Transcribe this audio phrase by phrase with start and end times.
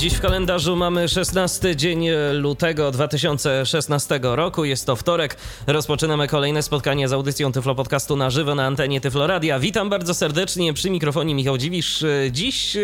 [0.00, 4.64] Dziś w kalendarzu mamy 16 dzień lutego 2016 roku.
[4.64, 5.36] Jest to wtorek.
[5.66, 9.58] Rozpoczynamy kolejne spotkanie z audycją Tyflo Podcastu na żywo na antenie Tyflo Radia.
[9.58, 12.04] Witam bardzo serdecznie przy mikrofonie Michał Dziwisz.
[12.30, 12.76] Dziś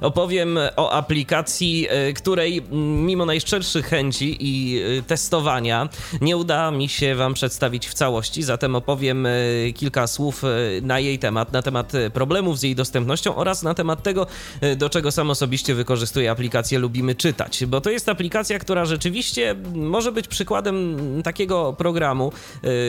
[0.00, 5.88] opowiem o aplikacji, której mimo najszczerszych chęci i testowania
[6.20, 8.42] nie uda mi się Wam przedstawić w całości.
[8.42, 9.28] Zatem opowiem
[9.74, 10.42] kilka słów
[10.82, 14.26] na jej temat, na temat problemów z jej dostępnością oraz na temat tego,
[14.76, 19.54] do czego sam osobiście wykorzystuję aplikację aplikację lubimy czytać, bo to jest aplikacja, która rzeczywiście
[19.74, 22.32] może być przykładem takiego programu,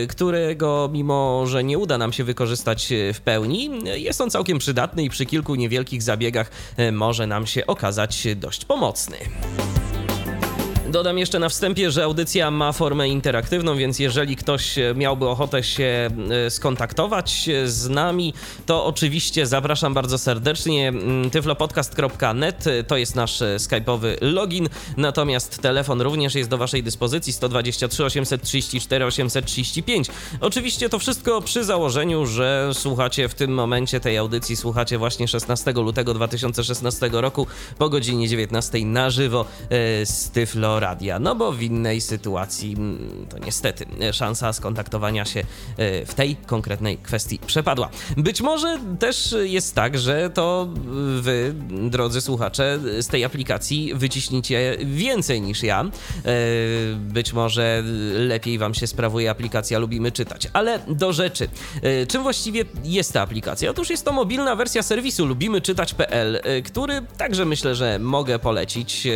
[0.03, 4.59] y, którego mimo, że nie uda nam się wykorzystać y, w pełni, jest on całkiem
[4.59, 9.17] przydatny i przy kilku niewielkich zabiegach y, może nam się okazać dość pomocny.
[10.91, 16.09] Dodam jeszcze na wstępie, że audycja ma formę interaktywną, więc jeżeli ktoś miałby ochotę się
[16.45, 18.33] e, skontaktować z nami,
[18.65, 20.87] to oczywiście zapraszam bardzo serdecznie.
[20.87, 27.33] Mm, tyflopodcast.net to jest nasz e, skype'owy login, natomiast telefon również jest do Waszej dyspozycji
[27.33, 30.07] 123 834 835.
[30.41, 35.71] Oczywiście to wszystko przy założeniu, że słuchacie w tym momencie tej audycji, słuchacie właśnie 16
[35.71, 41.61] lutego 2016 roku po godzinie 19 na żywo e, z Tyflo radia, no bo w
[41.61, 47.89] innej sytuacji mm, to niestety szansa skontaktowania się e, w tej konkretnej kwestii przepadła.
[48.17, 50.69] Być może też jest tak, że to
[51.21, 55.81] wy, drodzy słuchacze, z tej aplikacji wyciśnicie więcej niż ja.
[55.81, 55.89] E,
[56.95, 60.47] być może lepiej wam się sprawuje aplikacja Lubimy Czytać.
[60.53, 61.47] Ale do rzeczy.
[61.81, 63.71] E, czym właściwie jest ta aplikacja?
[63.71, 69.07] Otóż jest to mobilna wersja serwisu lubimyczytać.pl, który także myślę, że mogę polecić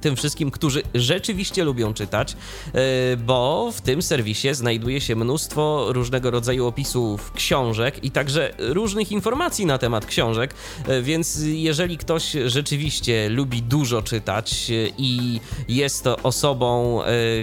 [0.00, 2.36] tym wszystkim, którzy którzy rzeczywiście lubią czytać,
[2.74, 9.12] e, bo w tym serwisie znajduje się mnóstwo różnego rodzaju opisów książek i także różnych
[9.12, 10.54] informacji na temat książek,
[10.86, 17.00] e, więc jeżeli ktoś rzeczywiście lubi dużo czytać e, i jest to osobą,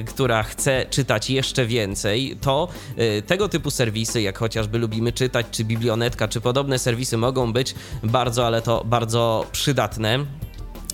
[0.08, 2.68] która chce czytać jeszcze więcej, to
[3.28, 8.48] tego typu serwisy, jak chociażby Lubimy Czytać, czy Biblionetka, czy podobne serwisy mogą być bardzo,
[8.48, 10.26] ale to bardzo przydatne.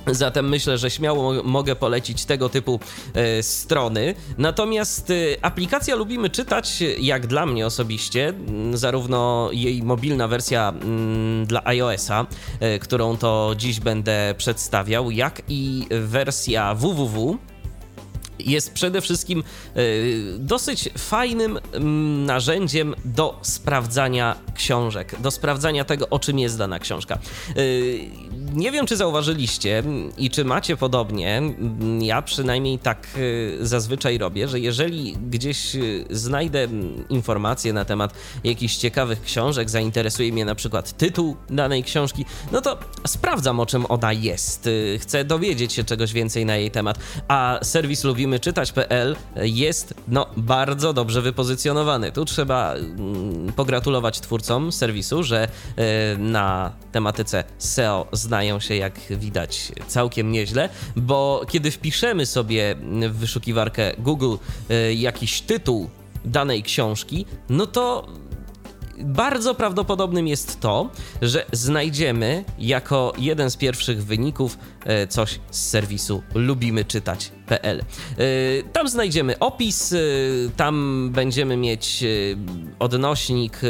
[0.08, 2.80] Zatem myślę, że śmiało mogę polecić tego typu
[3.14, 4.16] e, strony.
[4.38, 8.34] Natomiast e, aplikacja Lubimy Czytać, jak dla mnie osobiście,
[8.74, 10.74] zarówno jej mobilna wersja
[11.46, 12.26] dla iOS-a,
[12.60, 17.38] e, którą to dziś będę przedstawiał, jak i wersja www
[18.40, 19.44] jest przede wszystkim
[20.38, 21.60] dosyć fajnym
[22.26, 27.20] narzędziem do sprawdzania książek, do sprawdzania tego, o czym jest dana książka
[28.54, 29.84] nie wiem, czy zauważyliście
[30.18, 31.42] i czy macie podobnie.
[32.00, 35.76] Ja przynajmniej tak y, zazwyczaj robię, że jeżeli gdzieś
[36.10, 36.68] znajdę
[37.10, 42.80] informacje na temat jakichś ciekawych książek, zainteresuje mnie na przykład tytuł danej książki, no to
[43.08, 44.70] sprawdzam, o czym ona jest.
[45.00, 47.00] Chcę dowiedzieć się czegoś więcej na jej temat.
[47.28, 52.12] A serwis lubimy czytać.pl jest no bardzo dobrze wypozycjonowany.
[52.12, 55.48] Tu trzeba mm, pogratulować twórcom serwisu, że
[56.18, 62.76] na tematyce SEO znają znają się, jak widać, całkiem nieźle, bo kiedy wpiszemy sobie
[63.10, 64.36] w wyszukiwarkę Google
[64.70, 65.90] e, jakiś tytuł
[66.26, 68.08] danej książki, no to
[69.04, 70.90] bardzo prawdopodobnym jest to,
[71.22, 77.80] że znajdziemy jako jeden z pierwszych wyników e, coś z serwisu lubimyczytać.pl.
[77.80, 77.84] E,
[78.74, 79.98] tam znajdziemy opis, e,
[80.58, 82.04] tam będziemy mieć
[82.80, 83.62] odnośnik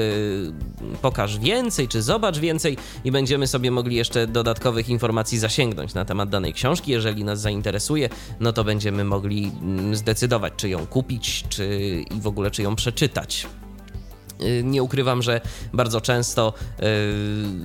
[1.02, 6.30] pokaż więcej czy zobacz więcej i będziemy sobie mogli jeszcze dodatkowych informacji zasięgnąć na temat
[6.30, 6.92] danej książki.
[6.92, 11.80] Jeżeli nas zainteresuje, no to będziemy mogli mm, zdecydować, czy ją kupić, czy
[12.12, 13.48] i w ogóle czy ją przeczytać.
[14.42, 15.42] Y, nie ukrywam, że
[15.74, 16.54] bardzo często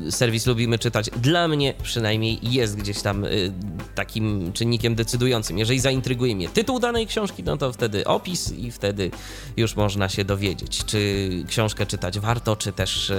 [0.08, 1.10] y, serwis lubimy czytać.
[1.16, 3.52] Dla mnie przynajmniej jest gdzieś tam y,
[3.98, 5.58] takim czynnikiem decydującym.
[5.58, 9.10] Jeżeli zaintryguje mnie tytuł danej książki, no to wtedy opis i wtedy
[9.56, 13.12] już można się dowiedzieć, czy książkę czytać warto, czy też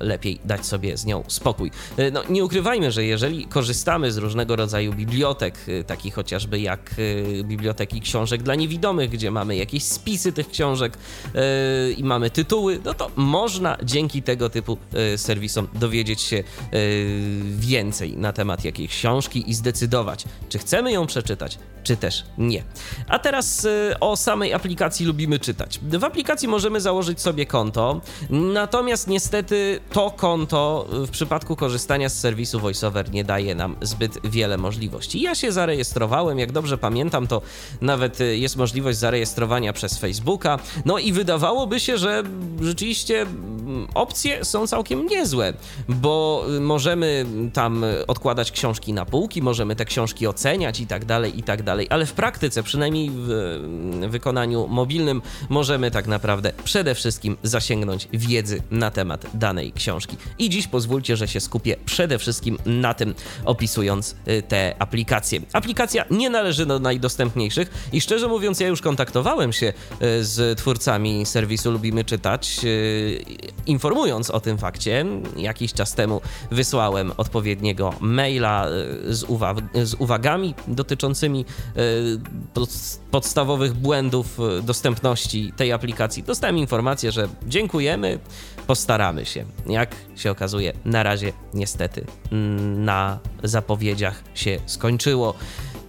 [0.00, 1.70] lepiej dać sobie z nią spokój.
[2.12, 6.94] No, nie ukrywajmy, że jeżeli korzystamy z różnego rodzaju bibliotek, takich chociażby jak
[7.44, 10.98] biblioteki książek dla niewidomych, gdzie mamy jakieś spisy tych książek
[11.96, 14.78] i mamy tytuły no to można dzięki tego typu
[15.16, 16.44] serwisom dowiedzieć się
[17.58, 19.99] więcej na temat jakiejś książki i zdecydować,
[20.48, 22.64] czy chcemy ją przeczytać, czy też nie.
[23.08, 25.80] A teraz y, o samej aplikacji lubimy czytać.
[25.82, 28.00] W aplikacji możemy założyć sobie konto,
[28.30, 34.58] natomiast niestety to konto w przypadku korzystania z serwisu VoiceOver nie daje nam zbyt wiele
[34.58, 35.20] możliwości.
[35.20, 37.42] Ja się zarejestrowałem, jak dobrze pamiętam, to
[37.80, 40.58] nawet y, jest możliwość zarejestrowania przez Facebooka.
[40.84, 42.22] No i wydawałoby się, że
[42.60, 45.52] rzeczywiście mm, opcje są całkiem niezłe,
[45.88, 51.38] bo y, możemy tam odkładać książki na półki, możemy te książki oceniać i tak dalej,
[51.38, 53.28] i tak dalej, ale w praktyce, przynajmniej w
[54.08, 60.16] wykonaniu mobilnym, możemy tak naprawdę przede wszystkim zasięgnąć wiedzy na temat danej książki.
[60.38, 63.14] I dziś pozwólcie, że się skupię przede wszystkim na tym,
[63.44, 65.40] opisując y, te aplikacje.
[65.52, 71.26] Aplikacja nie należy do najdostępniejszych i szczerze mówiąc, ja już kontaktowałem się y, z twórcami
[71.26, 73.24] serwisu Lubimy Czytać, y,
[73.66, 75.06] informując o tym fakcie.
[75.36, 76.20] Jakiś czas temu
[76.50, 78.66] wysłałem odpowiedniego maila
[79.08, 81.44] z, uwag- z uwagami dotyczącymi
[83.10, 86.22] podstawowych błędów dostępności tej aplikacji.
[86.22, 88.18] Dostałem informację, że dziękujemy,
[88.66, 89.44] postaramy się.
[89.66, 92.06] Jak się okazuje, na razie niestety
[92.76, 95.34] na zapowiedziach się skończyło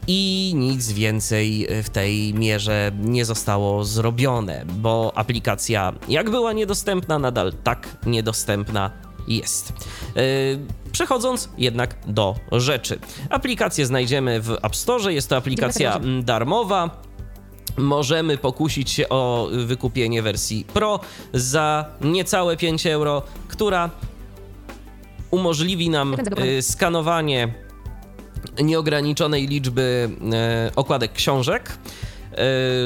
[0.07, 7.53] i nic więcej w tej mierze nie zostało zrobione, bo aplikacja jak była niedostępna, nadal
[7.63, 8.91] tak niedostępna
[9.27, 9.73] jest.
[10.15, 12.99] Yy, przechodząc jednak do rzeczy.
[13.29, 17.01] Aplikację znajdziemy w App Store, jest to aplikacja darmowa.
[17.77, 20.99] Możemy pokusić się o wykupienie wersji Pro
[21.33, 23.89] za niecałe 5 euro, która
[25.31, 26.15] umożliwi nam
[26.57, 27.53] y, skanowanie
[28.63, 30.09] nieograniczonej liczby
[30.69, 31.77] y, okładek książek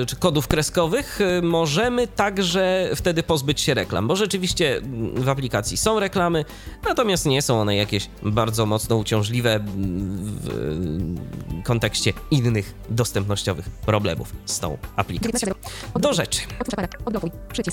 [0.07, 4.81] czy kodów kreskowych, e, możemy także wtedy pozbyć się reklam, bo rzeczywiście
[5.15, 6.45] w aplikacji są reklamy,
[6.83, 14.77] natomiast nie są one jakieś bardzo mocno uciążliwe w kontekście innych dostępnościowych problemów z tą
[14.95, 15.53] aplikacją.
[15.95, 16.42] Do rzeczy.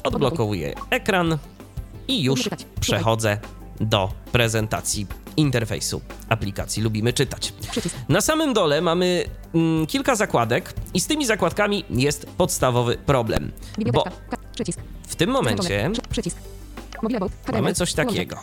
[0.04, 1.38] Odblokowuję ekran
[2.08, 2.48] i już
[2.80, 3.38] przechodzę
[3.82, 5.06] do prezentacji
[5.36, 7.52] interfejsu aplikacji Lubimy Czytać.
[8.08, 9.24] Na samym dole mamy
[9.54, 13.52] mm, kilka zakładek i z tymi zakładkami jest podstawowy problem,
[13.92, 14.04] bo
[15.08, 15.90] w tym momencie
[17.52, 18.36] mamy coś takiego.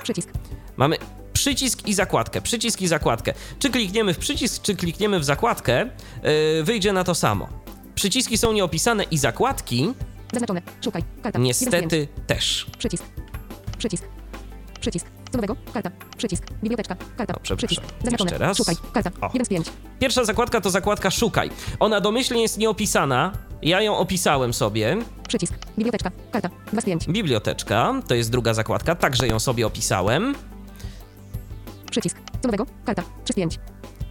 [0.77, 0.97] Mamy
[1.33, 3.33] przycisk i zakładkę, przycisk i zakładkę.
[3.59, 5.89] Czy klikniemy w przycisk, czy klikniemy w zakładkę,
[6.23, 7.49] yy, wyjdzie na to samo.
[7.95, 9.93] Przyciski są nieopisane i zakładki
[10.33, 10.61] Zaznaczone.
[10.83, 11.03] Szukaj.
[11.23, 11.39] Karta.
[11.39, 12.65] Niestety też.
[12.77, 13.03] Przycisk.
[13.77, 14.03] Przycisk.
[14.79, 15.05] Przycisk.
[15.31, 15.55] Co nowego?
[15.73, 15.91] Karta.
[16.17, 16.43] Przycisk.
[16.63, 16.95] Biblioteczka.
[17.17, 17.33] Karta.
[17.35, 17.81] O, Przycisk.
[18.03, 18.31] Zaznaczone.
[18.31, 18.57] Jeszcze raz.
[18.57, 18.75] Szukaj.
[18.93, 19.11] Karta.
[19.21, 19.29] O.
[19.33, 19.67] 1 z 5.
[19.99, 21.49] Pierwsza zakładka to zakładka Szukaj.
[21.79, 23.31] Ona domyślnie jest nieopisana.
[23.61, 24.97] Ja ją opisałem sobie.
[25.27, 25.53] Przycisk.
[25.77, 26.11] Biblioteczka.
[26.31, 26.49] Karta.
[26.73, 27.07] 2 z 5.
[27.07, 27.93] Biblioteczka.
[28.07, 28.95] To jest druga zakładka.
[28.95, 30.35] Także ją sobie opisałem.
[31.91, 32.17] Przycisk.
[32.41, 32.65] Co nowego?
[32.85, 33.03] Karta.
[33.23, 33.59] 3 z 5.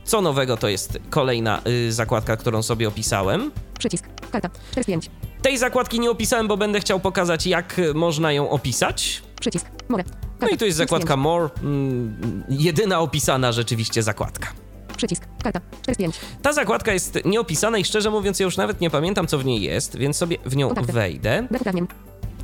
[0.05, 3.51] Co nowego to jest kolejna y, zakładka, którą sobie opisałem.
[3.79, 4.05] Przycisk.
[4.33, 4.51] Karta.
[4.71, 5.11] 4 z 5.
[5.43, 9.23] Tej zakładki nie opisałem, bo będę chciał pokazać, jak można ją opisać.
[9.41, 9.67] Przycisk.
[9.89, 10.05] More.
[10.41, 14.49] No i tu jest zakładka More, mm, jedyna opisana rzeczywiście zakładka.
[14.97, 16.11] Przycisk, karta, 4
[16.43, 19.63] Ta zakładka jest nieopisana i szczerze mówiąc, ja już nawet nie pamiętam, co w niej
[19.63, 20.93] jest, więc sobie w nią Kontakty.
[20.93, 21.49] wejdę.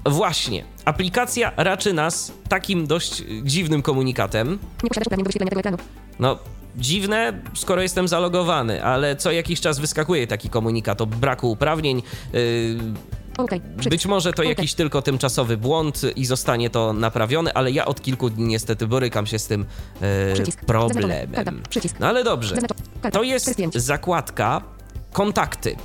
[0.07, 4.59] Właśnie, aplikacja raczy nas takim dość dziwnym komunikatem.
[4.83, 5.79] Nie posiadasz uprawnień do wyświetlenia tego ekranu.
[6.19, 6.39] No,
[6.77, 12.03] dziwne, skoro jestem zalogowany, ale co jakiś czas wyskakuje taki komunikat o braku uprawnień.
[12.33, 12.41] Yy,
[13.37, 13.61] Okay,
[13.91, 14.47] Być może to okay.
[14.47, 19.27] jakiś tylko tymczasowy błąd i zostanie to naprawione, ale ja od kilku dni niestety borykam
[19.27, 19.67] się z tym
[20.03, 21.63] e, problemem.
[22.01, 22.57] No ale dobrze.
[23.13, 24.63] To jest zakładka
[25.13, 25.77] kontakty.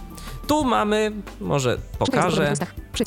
[0.47, 2.53] Tu mamy, może pokażę.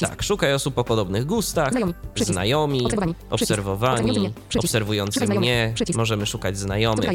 [0.01, 1.73] Tak, szukaj osób o podobnych gustach,
[2.17, 7.11] znajomi, znajomi obserwowani, obserwujący mnie, możemy szukać znajomych,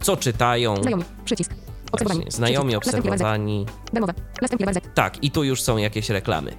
[0.00, 0.74] co czytają,
[2.28, 3.66] znajomi, obserwowani.
[4.94, 6.50] Tak, i tu już są jakieś reklamy.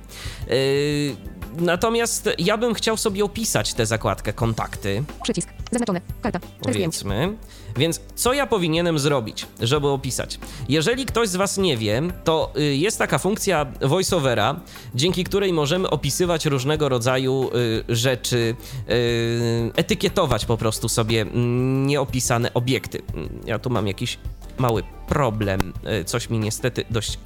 [0.49, 1.15] Yy,
[1.57, 5.03] natomiast ja bym chciał sobie opisać tę zakładkę kontakty.
[5.23, 5.49] Przycisk.
[5.71, 6.01] Zaznaczone.
[6.21, 6.39] Karta.
[6.61, 7.37] Powiedzmy.
[7.77, 10.39] Więc co ja powinienem zrobić, żeby opisać?
[10.69, 14.59] Jeżeli ktoś z Was nie wie, to y, jest taka funkcja voiceovera,
[14.95, 17.49] dzięki której możemy opisywać różnego rodzaju
[17.89, 18.55] y, rzeczy,
[18.89, 23.01] y, etykietować po prostu sobie mm, nieopisane obiekty.
[23.45, 24.17] Ja tu mam jakiś
[24.57, 25.73] mały problem.
[26.05, 27.19] Coś mi niestety dość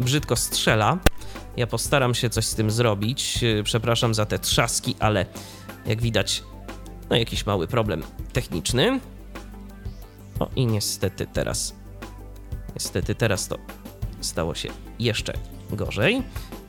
[0.00, 0.98] brzydko strzela.
[1.56, 3.44] Ja postaram się coś z tym zrobić.
[3.64, 5.26] Przepraszam za te trzaski, ale
[5.86, 6.42] jak widać,
[7.10, 9.00] no jakiś mały problem techniczny.
[10.40, 11.74] O i niestety teraz,
[12.74, 13.58] niestety teraz to
[14.20, 14.68] stało się
[14.98, 15.32] jeszcze
[15.70, 16.22] gorzej.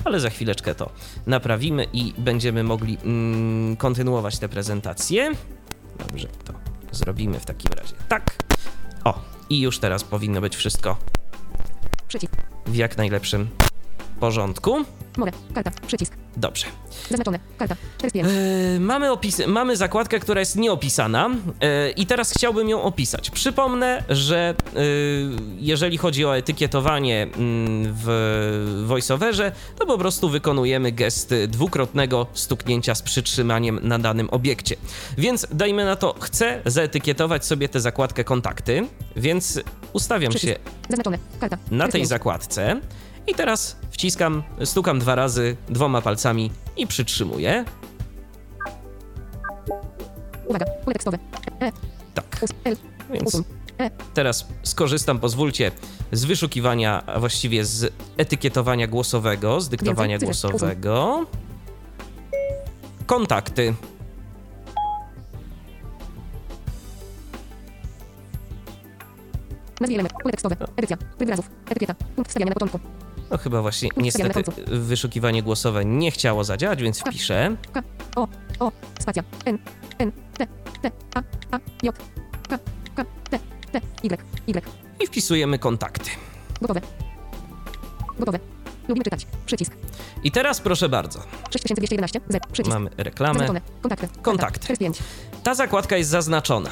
[0.04, 0.90] ale za chwileczkę to
[1.28, 5.32] naprawimy i będziemy mogli mm, kontynuować tę prezentację.
[6.08, 6.54] Dobrze, to
[6.92, 8.36] zrobimy w takim razie tak.
[9.04, 10.98] O, i już teraz powinno być wszystko
[12.66, 13.50] w jak najlepszym
[14.20, 14.86] porządku.
[15.18, 15.32] More.
[15.54, 15.72] Karta.
[15.88, 16.14] Przycisk.
[16.38, 16.66] Dobrze.
[17.10, 17.40] Zaznaczone.
[17.58, 17.76] Karta.
[17.98, 18.28] 4 z 5.
[18.28, 21.30] E, mamy, opis, mamy zakładkę, która jest nieopisana
[21.62, 23.30] e, i teraz chciałbym ją opisać.
[23.30, 24.80] Przypomnę, że e,
[25.60, 33.02] jeżeli chodzi o etykietowanie mm, w voiceoverze, to po prostu wykonujemy gest dwukrotnego stuknięcia z
[33.02, 34.76] przytrzymaniem na danym obiekcie.
[35.18, 39.60] Więc dajmy na to, chcę zaetykietować sobie tę zakładkę kontakty, więc
[39.94, 40.60] ustawiam się Przycisk.
[40.90, 41.18] Zaznaczone.
[41.40, 41.58] Karta.
[41.72, 42.10] na 4 z tej 5.
[42.10, 42.82] zakładce
[43.28, 47.66] i teraz wciskam, stukam dwa razy dwoma palcami i przytrzymuję.
[50.48, 50.66] Uwaga.
[50.66, 51.18] Pole tekstowe.
[51.62, 51.72] E.
[52.14, 52.40] Tak.
[53.14, 53.42] Więc.
[53.80, 53.90] E.
[54.14, 55.72] teraz skorzystam, pozwólcie,
[56.12, 61.26] z wyszukiwania, a właściwie z etykietowania głosowego, z dyktowania głosowego.
[63.06, 63.74] Kontakty.
[69.80, 70.14] Nazwij element.
[70.24, 70.56] Pole tekstowe.
[70.78, 70.98] Edycja.
[70.98, 71.50] Tryb wyrazów.
[71.70, 71.96] Etykieta.
[72.16, 72.80] Punkt wstawiania na początku.
[73.32, 77.56] No chyba właśnie niestety wyszukiwanie głosowe nie chciało zadziałać, więc wpiszę.
[77.74, 77.84] K.
[78.16, 78.28] O.
[78.60, 78.72] O.
[79.00, 79.24] Spacja.
[79.46, 79.58] N.
[80.00, 80.12] N.
[80.38, 80.48] T.
[80.82, 80.92] T.
[81.16, 81.22] A.
[81.52, 81.60] A.
[81.84, 81.96] J.
[82.50, 82.60] K.
[82.96, 83.06] K.
[83.30, 83.40] T.
[83.72, 83.82] T.
[84.04, 84.22] Y.
[84.48, 84.62] Y.
[85.04, 86.10] I wpisujemy kontakty.
[86.62, 86.82] Gotowe.
[88.20, 88.40] Gotowe.
[88.88, 89.28] Lubimy czytać.
[89.46, 89.74] Przycisk.
[90.24, 91.20] I teraz proszę bardzo,
[91.52, 92.22] 6211.
[92.30, 92.52] Z.
[92.52, 92.74] Przycisk.
[92.74, 93.34] mamy reklamę.
[93.40, 93.62] Zaznaczone.
[93.82, 94.08] Kontakty.
[94.22, 94.60] Kontakty.
[94.60, 94.98] 4 z 5.
[95.44, 96.70] ta zakładka jest zaznaczona.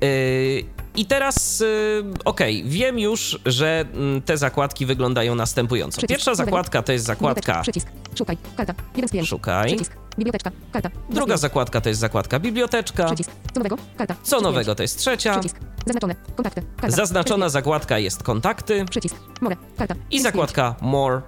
[0.00, 0.64] Yy,
[0.96, 6.06] I teraz, yy, okej, wiem już, że mm, te zakładki wyglądają następująco.
[6.06, 7.88] Pierwsza zakładka to jest zakładka Przycisk.
[8.18, 8.36] Szukaj.
[8.56, 8.74] Karta.
[8.96, 9.28] 1 z 5.
[9.28, 9.66] Szukaj.
[9.66, 9.92] Przycisk.
[10.18, 10.50] Biblioteczka.
[10.72, 10.90] Karta.
[11.10, 13.04] Druga zakładka to jest zakładka biblioteczka.
[13.06, 13.30] Przycisk.
[13.54, 13.76] Co nowego?
[13.96, 14.14] Karta.
[14.22, 14.76] Co 3 z nowego 5.
[14.76, 15.32] to jest trzecia.
[15.32, 15.60] Przycisk.
[15.86, 16.14] Zaznaczone.
[16.36, 16.62] Kontakty.
[16.76, 16.96] Karta.
[16.96, 18.84] Zaznaczona zakładka jest kontakty.
[18.90, 19.16] Przycisk.
[19.40, 19.56] More.
[19.78, 19.94] Karta.
[20.10, 21.20] I zakładka more,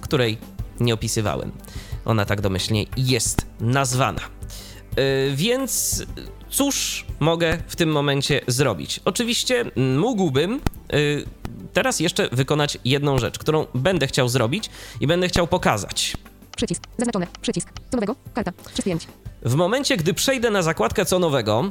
[0.00, 0.38] której
[0.80, 1.52] nie opisywałem.
[2.04, 4.20] Ona tak domyślnie jest nazwana.
[4.96, 6.02] Yy, więc
[6.54, 9.00] cóż mogę w tym momencie zrobić?
[9.04, 10.60] Oczywiście mm, mógłbym
[10.92, 11.24] yy,
[11.72, 14.70] teraz jeszcze wykonać jedną rzecz, którą będę chciał zrobić
[15.00, 16.16] i będę chciał pokazać.
[16.56, 16.82] Przycisk.
[16.98, 17.26] Zaznaczone.
[17.42, 17.68] Przycisk.
[17.90, 18.16] Co nowego?
[18.34, 18.52] Karta.
[18.72, 19.06] 3 z 5.
[19.42, 21.70] W momencie, gdy przejdę na zakładkę co nowego,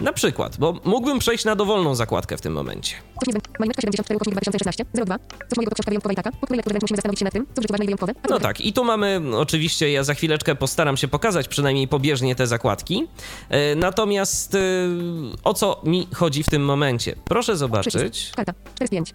[0.00, 2.94] na przykład, bo mógłbym przejść na dowolną zakładkę w tym momencie.
[3.20, 3.52] Coś niezbędne.
[3.58, 4.84] Majmetka 74 ukośnik 2016.
[4.94, 5.18] 02.
[5.48, 6.30] Coś mojego to książka wyjątkowa i taka.
[6.32, 8.12] Po której lekturze musimy zastanowić się nad tym, co w życiu ważne i wyjątkowe.
[8.22, 11.88] A co No tak, i tu mamy, oczywiście, ja za chwileczkę postaram się pokazać przynajmniej
[11.88, 13.06] pobieżnie te zakładki.
[13.50, 14.58] E, Natomiast e,
[15.44, 17.16] o co mi chodzi w tym momencie?
[17.24, 18.32] Proszę zobaczyć.
[18.36, 18.52] Karta.
[18.74, 19.14] 4 z 5.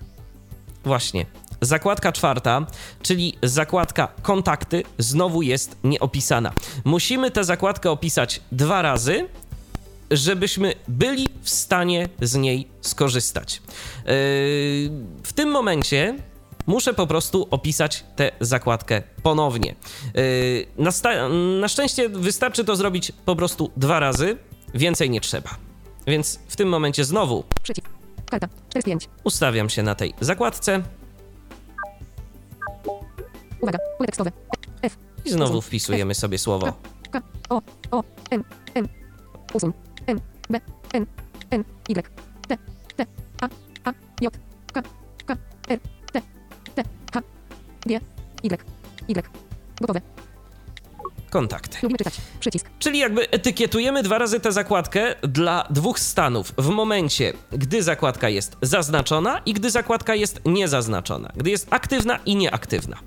[0.86, 1.26] właśnie,
[1.62, 2.66] zakładka czwarta,
[3.02, 6.52] czyli zakładka kontakty, znowu jest nieopisana.
[6.86, 9.28] Musimy tę zakładkę opisać dwa razy,
[10.14, 13.56] żebyśmy byli w stanie z niej skorzystać.
[13.56, 14.12] Yy,
[15.24, 16.16] W tym momencie
[16.68, 19.76] muszę po prostu opisać tę zakładkę ponownie.
[20.16, 20.92] Yy, Na,
[21.62, 24.38] na szczęście wystarczy to zrobić po prostu dwa razy,
[24.74, 25.50] więcej nie trzeba.
[26.08, 27.88] Więc w tym momencie znowu Przycisk.
[28.30, 28.48] Karta.
[28.70, 29.10] 4 z 5.
[29.24, 30.82] ustawiam się na tej zakładce
[33.62, 33.78] Uwaga.
[33.98, 34.32] Pole tekstowe.
[34.82, 34.98] F.
[35.26, 36.74] i znowu wpisujemy sobie słowo
[37.12, 37.22] K.
[37.50, 37.62] O.
[37.92, 38.04] O.
[38.32, 38.44] N.
[38.76, 38.88] N.
[39.54, 39.74] Usuń.
[40.08, 40.22] N.
[40.50, 40.62] B.
[40.94, 41.06] N.
[41.52, 41.64] N.
[41.90, 42.04] Y.
[42.48, 42.58] T.
[42.98, 43.06] T.
[43.42, 43.50] A.
[43.84, 43.94] A.
[44.22, 44.30] J.
[44.74, 44.82] K.
[45.26, 45.38] K.
[45.70, 45.80] R.
[46.14, 46.22] T.
[46.76, 46.84] T.
[47.14, 47.24] H.
[47.86, 48.00] G.
[48.44, 48.58] Y.
[49.08, 49.24] Y.
[49.82, 50.02] Gotowe.
[51.34, 51.78] kontakty.
[51.84, 52.22] Lubimy czytać.
[52.84, 56.54] Czyli jakby etykietujemy dwa razy tę zakładkę dla dwóch stanów.
[56.58, 61.32] W momencie, gdy zakładka jest zaznaczona i gdy zakładka jest niezaznaczona.
[61.36, 62.98] Gdy jest aktywna i nieaktywna.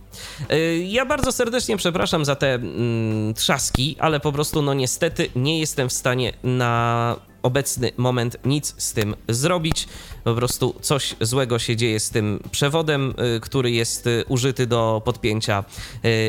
[0.51, 5.61] Yy, Ja bardzo serdecznie przepraszam za te mm, trzaski, ale po prostu, no niestety, nie
[5.61, 9.89] jestem w stanie na obecny moment nic z tym zrobić.
[10.25, 15.03] Po prostu coś złego się dzieje z tym przewodem, y, który jest y, użyty do
[15.05, 15.65] podpięcia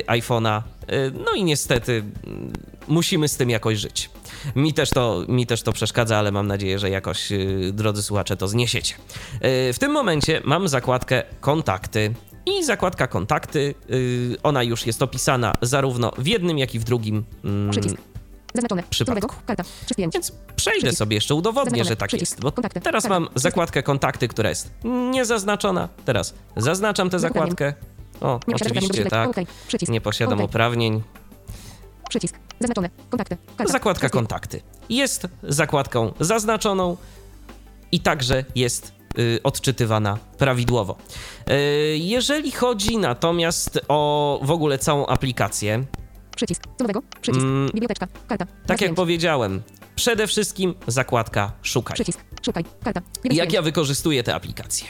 [0.08, 0.62] iPhone'a.
[1.26, 2.54] No i niestety mm,
[2.88, 4.10] musimy z tym jakoś żyć.
[4.56, 8.38] Mi też to, mi też to przeszkadza, ale mam nadzieję, że jakoś, y, drodzy słuchacze,
[8.38, 8.96] to zniesiecie.
[9.70, 12.14] Y, W tym momencie mam zakładkę kontakty.
[12.46, 17.24] I zakładka kontakty, y, ona już jest opisana zarówno w jednym, jak i w drugim
[17.44, 17.96] mm, Przycisk.
[18.54, 18.84] Zaznaczone.
[18.90, 19.36] Przypadku.
[19.46, 19.64] Karta.
[19.64, 20.14] 3 z 5.
[20.14, 20.98] więc przejdę Przycisk.
[20.98, 22.32] sobie jeszcze, udowodnię, że tak Przycisk.
[22.32, 22.42] jest.
[22.42, 22.82] Bo Kontakty.
[22.82, 23.20] teraz Karta.
[23.20, 24.72] mam zakładkę kontakty, która jest
[25.12, 25.90] niezaznaczona.
[26.06, 27.74] Teraz zaznaczam tę zakładkę.
[28.22, 29.30] O, oczywiście tak.
[29.88, 30.46] Nie posiadam OK.
[30.50, 31.02] uprawnień.
[32.10, 32.36] Przycisk.
[32.60, 32.90] Zaznaczone.
[33.10, 33.38] Kontakty.
[33.58, 33.74] Karta.
[33.74, 34.14] Zakładka 4 z 5.
[34.14, 36.98] kontakty jest zakładką zaznaczoną
[37.92, 40.98] i także jest y, odczytywana prawidłowo.
[41.50, 45.84] Y, jeżeli chodzi natomiast o w ogóle całą aplikację,
[46.36, 46.64] Przycisk.
[46.78, 47.02] Co nowego?
[47.22, 47.44] Przycisk.
[47.46, 48.08] Mm, Biblioteczka.
[48.28, 48.46] Karta.
[48.66, 49.62] tak jak powiedziałem,
[49.96, 51.94] przede wszystkim zakładka szukaj.
[51.94, 52.20] Przycisk.
[52.46, 52.64] Szukaj.
[52.84, 53.02] Karta.
[53.24, 54.88] Jak ja wykorzystuję tę aplikację?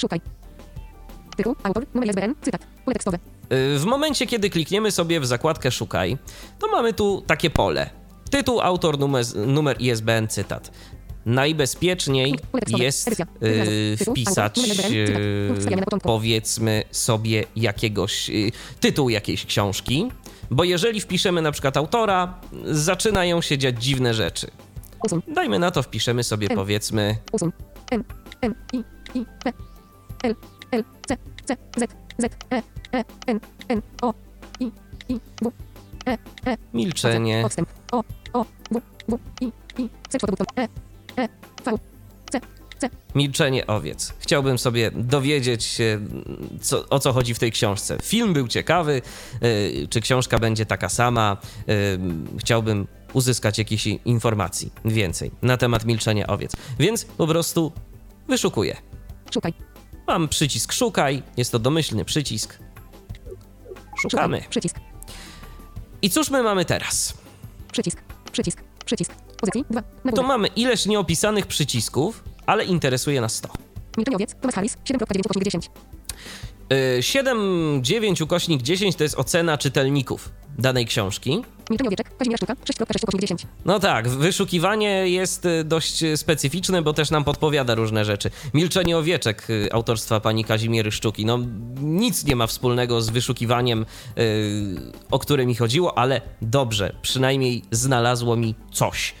[0.00, 0.20] Szukaj.
[1.36, 2.66] Tytuł, autor, numer ISBN, cytat.
[2.84, 3.18] Pole tekstowe.
[3.52, 6.18] Y, W momencie, kiedy klikniemy sobie w zakładkę Szukaj,
[6.58, 7.90] to mamy tu takie pole.
[8.30, 10.70] Tytuł, autor, numer, numer ISBN, cytat.
[11.26, 12.34] Najbezpieczniej
[12.78, 14.58] jest y, Tytuł, wpisać
[14.90, 16.08] y, początku.
[16.08, 20.08] powiedzmy sobie jakiegoś y, tytuł jakiejś książki,
[20.50, 24.46] bo jeżeli wpiszemy na przykład autora, zaczynają się dziać dziwne rzeczy.
[25.28, 27.52] Dajmy na to, wpiszemy sobie powiedzmy Usuń.
[27.90, 28.04] M,
[28.42, 28.76] N, I,
[29.18, 29.52] I, P,
[30.22, 30.34] L,
[30.70, 34.14] L, C, C, Z, Z, E, E, N, N, O,
[34.60, 34.70] I,
[35.08, 35.52] I, W,
[36.06, 37.42] E, E, milczenie.
[37.46, 37.68] Odstęp.
[37.92, 39.52] O, O, W, W, I,
[39.82, 40.46] I, C, czwarty button.
[40.64, 40.68] E,
[41.22, 41.28] E,
[41.64, 41.78] V,
[42.32, 42.40] C,
[42.78, 44.12] C, Milczenie owiec.
[44.18, 46.00] Chciałbym sobie dowiedzieć się,
[46.60, 47.98] co, o co chodzi w tej książce.
[48.02, 49.02] Film był ciekawy,
[49.42, 51.36] y, czy książka będzie taka sama.
[51.68, 51.98] Y,
[52.38, 56.52] chciałbym uzyskać jakieś informacji więcej na temat milczenia owiec.
[56.78, 57.72] Więc po prostu
[58.28, 58.76] wyszukuję.
[59.34, 59.52] szukaj.
[60.06, 62.58] Mam przycisk szukaj, jest to domyślny przycisk.
[64.02, 64.42] Szukamy.
[64.50, 64.76] Przycisk.
[66.02, 67.14] I cóż my mamy teraz?
[67.72, 67.98] Przycisk,
[68.32, 69.12] przycisk, przycisk.
[69.40, 70.12] Pozycji 2.
[70.12, 73.48] To mamy ileś nieopisanych przycisków, ale interesuje nas to.
[73.96, 75.68] Milczeniowiec, Tomasz Harris, 7.9.10.
[76.72, 81.42] Y, 7, 9 ukośnik 10 to jest ocena czytelników danej książki.
[81.70, 83.46] Milton Jowieczek, Kazimierz Szczuka, 6.6 ukośnik 10.
[83.64, 88.30] No tak, wyszukiwanie jest y, dość specyficzne, bo też nam podpowiada różne rzeczy.
[88.54, 91.26] Milczenie owieczek y, autorstwa pani Kazimiery Szczuki.
[91.26, 91.38] No
[91.80, 93.86] nic nie ma wspólnego z wyszukiwaniem,
[95.10, 99.14] o które mi chodziło, ale dobrze, przynajmniej znalazło mi coś.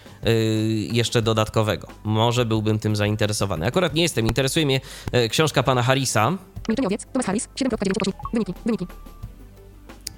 [0.92, 1.88] Jeszcze dodatkowego.
[2.04, 3.66] Może byłbym tym zainteresowany.
[3.66, 4.26] Akurat nie jestem.
[4.26, 4.80] Interesuje mnie
[5.28, 6.38] książka pana Harisa
[6.68, 8.16] Milczeniowiec, Thomas Harris, 7.9 ukośnik.
[8.32, 8.86] Wyniki, wyniki.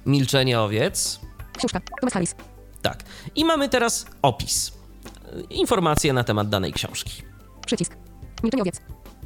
[0.05, 1.19] Milczenie owiec.
[1.57, 2.35] Książka, Thomas Harris.
[2.81, 3.03] Tak.
[3.35, 4.71] I mamy teraz opis.
[5.49, 7.21] Informacje na temat danej książki.
[7.65, 7.95] Przycisk.
[8.43, 8.81] Milczeniowiec.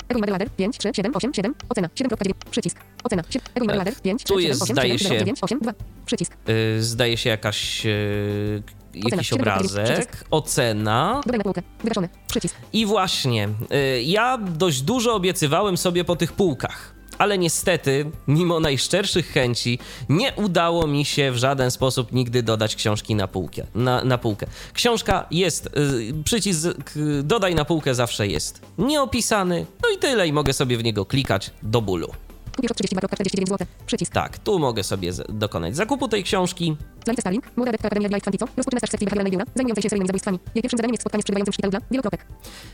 [0.09, 1.55] Egoin Madelader 5, 3, 7, 8, 7.
[1.69, 2.33] Ocena 7.9.
[2.51, 2.77] Przycisk.
[3.03, 3.41] Ocena 7.
[3.55, 3.77] Egoin Tak.
[3.77, 5.73] Madelader 5, 3, Tu 7, jest, 8, zdaje 7, się- 9, 8, 2.
[6.05, 6.33] Przycisk.
[6.77, 8.63] Y, zdaje się jakaś, y,
[8.93, 11.21] jakiś kropek, obrazek, ocena.
[11.25, 11.61] Dodaj na półkę.
[11.83, 12.09] Wygaszony.
[12.27, 12.55] Przycisk.
[12.73, 13.49] I właśnie,
[13.97, 16.94] y, ja dość dużo obiecywałem sobie po tych półkach.
[17.17, 19.79] Ale niestety, mimo najszczerszych chęci,
[20.09, 24.47] nie udało mi się w żaden sposób nigdy dodać książki na, półkę, na, na półkę.
[24.73, 30.33] Książka jest, y, przycisk y, dodaj na półkę zawsze jest nieopisany, no i tyle, i
[30.33, 32.24] mogę sobie w niego klikać do bólu.
[32.55, 33.67] Kupisz od 32,49 zł.
[33.85, 34.13] Przycisk.
[34.13, 36.75] Tak, tu mogę sobie dokonać zakupu tej książki.
[37.07, 40.07] Lajce Stalin, młoda redaktor Akademia Life Fantico, rozpoczyna staż sekcji behawioralnej biura, zajmującej się seryjnymi
[40.07, 40.39] zabójstwami.
[40.55, 42.25] Jej pierwszym zadaniem jest spotkanie z przebywającym w szpitalu dla wielokropek.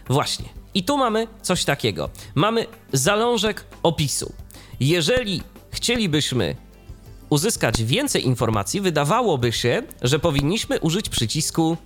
[0.10, 0.50] Właśnie.
[0.74, 2.10] I tu mamy coś takiego.
[2.36, 4.34] Mamy zalążek opisu.
[4.80, 6.56] Jeżeli chcielibyśmy
[7.30, 11.78] uzyskać więcej informacji, wydawałoby się, że powinniśmy użyć przycisku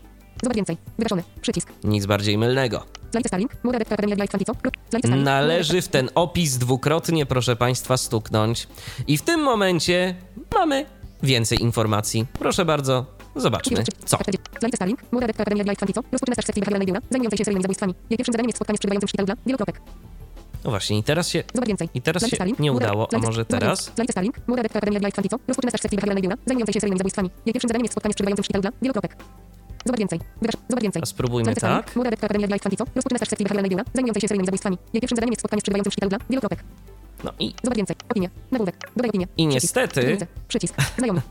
[0.45, 0.77] Zobacz więcej.
[0.97, 1.23] Wygaszony.
[1.41, 1.69] Przycisk.
[1.84, 2.84] nic bardziej mylnego.
[5.03, 8.67] Należy w ten opis dwukrotnie, proszę Państwa, stuknąć.
[9.08, 10.15] I w tym momencie
[10.55, 10.86] mamy
[11.23, 12.25] więcej informacji.
[12.39, 13.05] Proszę bardzo,
[13.36, 14.17] zobaczmy co.
[14.62, 17.93] Lajce Stalin, młoda redaktor Akademia Life Fantico, rozpoczyna staż sekcji biura, zajmującej się seryjnymi zabójstwami.
[18.10, 19.81] Jej pierwszym zadaniem jest spotkanie z przebywającym w szpitalu dla wielokropek.
[20.63, 21.89] No właśnie, i teraz się Zobacz więcej.
[21.93, 23.91] I teraz się nie udało, a może teraz?
[23.97, 27.29] Lajce Stalin, młoda redaktor Akademia Life Fantico, rozpoczyna staż sekcji biura, zajmującej się seryjnymi zabójstwami.
[27.45, 29.15] Jej pierwszym zadaniem jest spotkanie z szpitalu dla wielokropek.
[29.86, 30.19] Zobacz więcej.
[30.69, 31.02] Zobacz więcej.
[31.02, 31.95] A spróbujmy tak.
[31.95, 34.78] Młoda redaktor Akademia Life Fantico, rozpoczyna staż sekcji behawioralnej biura, zajmującej się seryjnymi zabójstwami.
[34.93, 36.63] Jej pierwszym zadaniem jest spotkanie z przebywającym w szpitalu dla wielokropek.
[37.24, 37.95] No i Zobacz więcej.
[38.10, 38.30] Opinia.
[38.52, 38.76] Nagłówek.
[38.95, 39.28] Dodaj opinię.
[39.38, 39.54] I Przycisk.
[39.76, 40.28] niestety- Czytelnicy.
[40.48, 40.76] Przycisk.
[40.98, 41.21] Znajomy.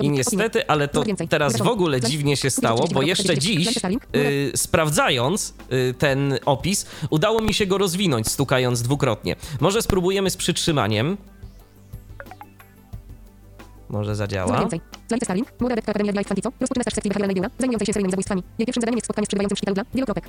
[0.00, 3.78] I niestety, ale to teraz w ogóle dziwnie się stało, bo jeszcze dziś,
[4.16, 9.36] y, sprawdzając y, ten opis, udało mi się go rozwinąć, stukając dwukrotnie.
[9.60, 11.16] Może spróbujemy z przytrzymaniem.
[13.88, 14.68] Może zadziała.
[15.08, 15.16] Więcej.
[15.16, 18.10] Lajce Stalin, młoda redaktor Akademia Life Fantico, rozpoczyna staż sekcji behawioralnej biura, zajmującej się seryjnymi
[18.12, 18.42] zabójstwami.
[18.58, 20.24] Jej pierwszym zadaniem jest spotkanie z przebywającym w szpitalu dla wielokropek.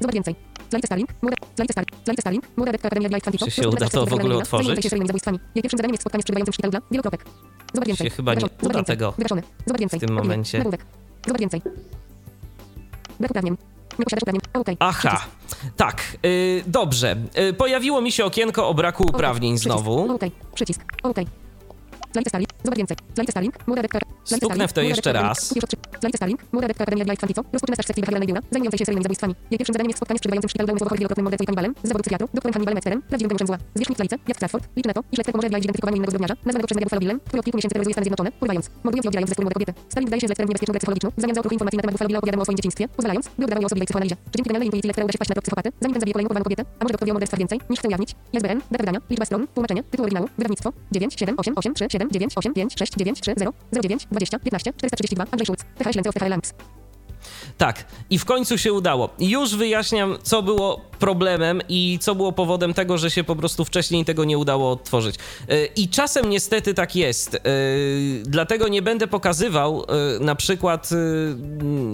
[0.00, 0.34] Zobacz więcej.
[0.72, 3.88] Lajce Stalin, młoda, Lajce Stalin, Lajce Stalin, młoda redaktor Akademia Life Fantico, Czy się uda
[3.88, 4.50] to w ogóle otworzyć?
[4.66, 5.38] zajmującej się seryjnymi zabójstwami.
[5.54, 7.20] Jej pierwszym zadaniem jest spotkanie z przebywającym w szpitalu dla wielokropek.
[7.74, 8.06] Zobacz więcej.
[8.10, 8.56] Się chyba nie Wygaszony.
[8.62, 8.96] uda Zobacz więcej.
[8.96, 9.42] tego Wygaszony.
[9.66, 9.98] Zobacz więcej.
[9.98, 10.22] w tym Opinie.
[10.22, 10.58] momencie.
[10.58, 10.80] Nagłówek.
[11.26, 11.62] Zobacz więcej.
[13.20, 13.56] Brak uprawnień.
[13.98, 14.42] Nie posiadasz uprawnień.
[14.54, 14.66] OK.
[14.78, 15.24] Aha,
[15.76, 17.16] tak, y, dobrze.
[17.50, 19.64] Y, pojawiło mi się okienko o braku uprawnień Przycisk.
[19.74, 20.12] znowu.
[20.14, 20.22] OK.
[20.54, 20.80] Przycisk.
[21.02, 21.16] OK.
[24.24, 25.48] Stuknę w to jeszcze raz.
[25.48, 26.36] Kupisz od trzy- Lajce Stalin.
[26.52, 27.42] Młoda redaktor Akademia Life Fantico.
[27.52, 29.34] Rozpoczyna staż sekcji behawioralnej biura, zajmującej się seryjnymi zabójstwami.
[29.50, 31.72] Jej pierwszym zadaniem jest spotkanie z przebywającym w szpitalu dla umysłowo wielokrotnym mordercą i kanibalem
[31.82, 33.58] z zawodu psychiatru, doktorem Hannibalem Exterem, prawdziwym geniuszem zła.
[33.74, 36.66] Zwierzchnik Lajce, jak Stratford, liczy na to, iż lekce pomoże dla zidentyfikowania innego zbrodniarza, nazwanego
[36.68, 39.28] przez niego Buffalo Billem, który od kilku miesięcy terroryzuje Stany Zjednoczone, porywając, mordując i oddzielając
[39.30, 39.72] ze skóry młode kobiety.
[39.92, 41.92] Stalin wydaje się z Lekterem niebezpieczną grę psychologiczną, w zamian za okruch informacji na temat
[41.94, 44.16] Buffalo Billa opowiada mu o swoim dzieciństwie, pozwalając, by oddawał jej osobie psychoanalizie.
[44.30, 46.28] Czy dzięki genialnej intuicji Lektera uda się wpaść na trop psychopaty, zanim ten zabije kolejną
[46.30, 46.62] ukowaną kobietę?
[46.78, 48.10] A może doktorowi o morderstwach więcej, niż chce ujawnić?
[48.32, 51.97] ISBN, data wydania, liczba stron, tłumaczenie, tytuł oryginału, wydawnictwo, 9, 7, 8, 8, 3, 7,
[52.10, 56.08] 9, 8, 5, 6, 9, 3, 0, 09, 20, 15, 432, Andrzej Schulz, TH Ślęcy
[56.08, 56.54] of TH Lamps.
[57.58, 59.10] Tak, i w końcu się udało.
[59.18, 64.04] Już wyjaśniam, co było problemem i co było powodem tego, że się po prostu wcześniej
[64.04, 65.16] tego nie udało odtworzyć.
[65.48, 67.32] Yy, I czasem niestety tak jest.
[67.32, 67.40] Yy,
[68.22, 69.86] dlatego nie będę pokazywał
[70.18, 70.90] yy, na przykład,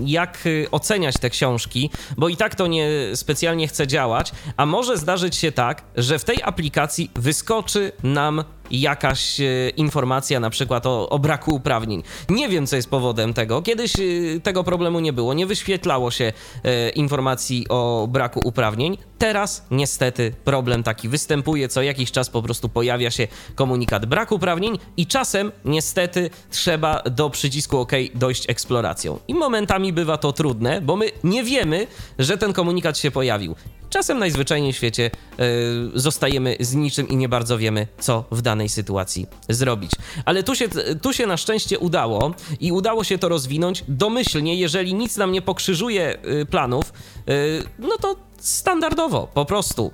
[0.04, 5.36] jak oceniać te książki, bo i tak to nie specjalnie chce działać, a może zdarzyć
[5.36, 11.18] się tak, że w tej aplikacji wyskoczy nam jakaś e, informacja na przykład o, o,
[11.18, 12.02] braku uprawnień.
[12.28, 13.62] Nie wiem, co jest powodem tego.
[13.62, 14.00] Kiedyś e,
[14.42, 16.32] tego problemu nie było, nie wyświetlało się
[16.64, 18.98] e, informacji o braku uprawnień.
[19.18, 24.78] Teraz niestety problem taki występuje, co jakiś czas po prostu pojawia się komunikat braku uprawnień
[24.96, 29.18] i czasem niestety trzeba do przycisku OK dojść eksploracją.
[29.28, 31.86] I momentami bywa to trudne, bo my nie wiemy,
[32.18, 33.54] że ten komunikat się pojawił.
[33.94, 35.46] Czasem najzwyczajniej w świecie yy,
[35.94, 39.90] zostajemy z niczym i nie bardzo wiemy, co w danej sytuacji zrobić.
[40.24, 40.68] Ale tu się,
[41.02, 45.42] tu się na szczęście udało i udało się to rozwinąć domyślnie, jeżeli nic nam nie
[45.42, 46.92] pokrzyżuje yy, planów,
[47.26, 47.34] yy,
[47.78, 49.92] no to standardowo po prostu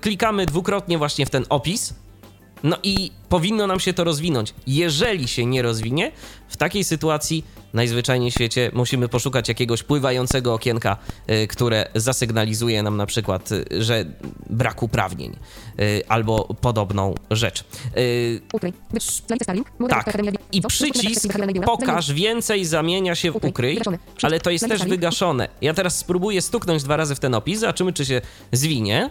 [0.00, 1.94] klikamy dwukrotnie właśnie w ten opis
[2.62, 4.54] no i powinno nam się to rozwinąć.
[4.66, 6.12] Jeżeli się nie rozwinie,
[6.48, 10.96] w takiej sytuacji najzwyczajniej w świecie musimy poszukać jakiegoś pływającego okienka,
[11.30, 14.04] y, które zasygnalizuje nam na przykład, y, że
[14.50, 15.36] brak uprawnień
[15.80, 17.64] y, albo podobną rzecz.
[19.88, 20.16] Tak.
[20.52, 21.32] I przycisk
[21.64, 23.80] pokaż więcej zamienia się w ukryj,
[24.22, 25.48] ale to jest też wygaszone.
[25.60, 28.20] Ja teraz spróbuję stuknąć dwa razy w ten opis, zobaczymy czy się
[28.52, 29.10] zwinie.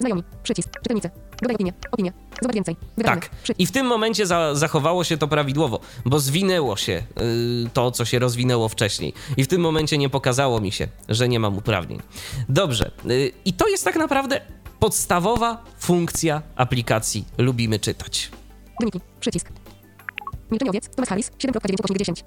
[0.00, 1.10] Znajomi, przycisk, czytelnicy,
[1.42, 5.28] dodaj opinię, opinie, zobacz więcej, wybrane, Tak, i w tym momencie za, zachowało się to
[5.28, 9.12] prawidłowo, bo zwinęło się yy, to, co się rozwinęło wcześniej.
[9.36, 12.00] I w tym momencie nie pokazało mi się, że nie mam uprawnień.
[12.48, 14.40] Dobrze, yy, i to jest tak naprawdę
[14.80, 18.30] podstawowa funkcja aplikacji Lubimy Czytać.
[18.80, 19.48] Wyniki, przycisk.
[20.50, 22.24] Milczeniowiec, Thomas Harris, 7.9 10.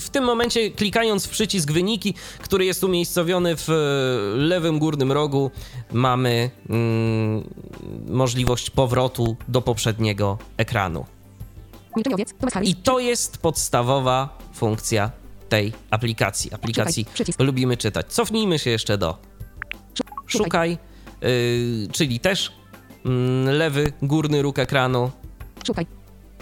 [0.00, 3.72] W tym momencie, klikając w przycisk wyniki, który jest umiejscowiony w e,
[4.36, 5.50] lewym górnym rogu,
[5.92, 7.44] mamy mm,
[8.06, 11.06] możliwość powrotu do poprzedniego ekranu.
[12.62, 15.10] I to jest podstawowa funkcja
[15.48, 16.54] tej aplikacji.
[16.54, 17.06] Aplikacji
[17.38, 18.06] lubimy czytać.
[18.12, 19.18] Cofnijmy się jeszcze do
[20.26, 20.78] szukaj,
[21.20, 22.52] yy, czyli też
[23.04, 25.10] yy, lewy górny róg ekranu.
[25.66, 25.86] Szukaj.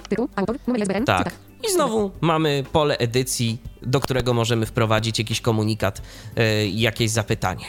[0.08, 1.18] Tytuł, autor, numer SBN, tak.
[1.18, 1.49] Cytat.
[1.68, 6.02] I znowu mamy pole edycji, do którego możemy wprowadzić jakiś komunikat,
[6.36, 7.64] yy, jakieś zapytanie.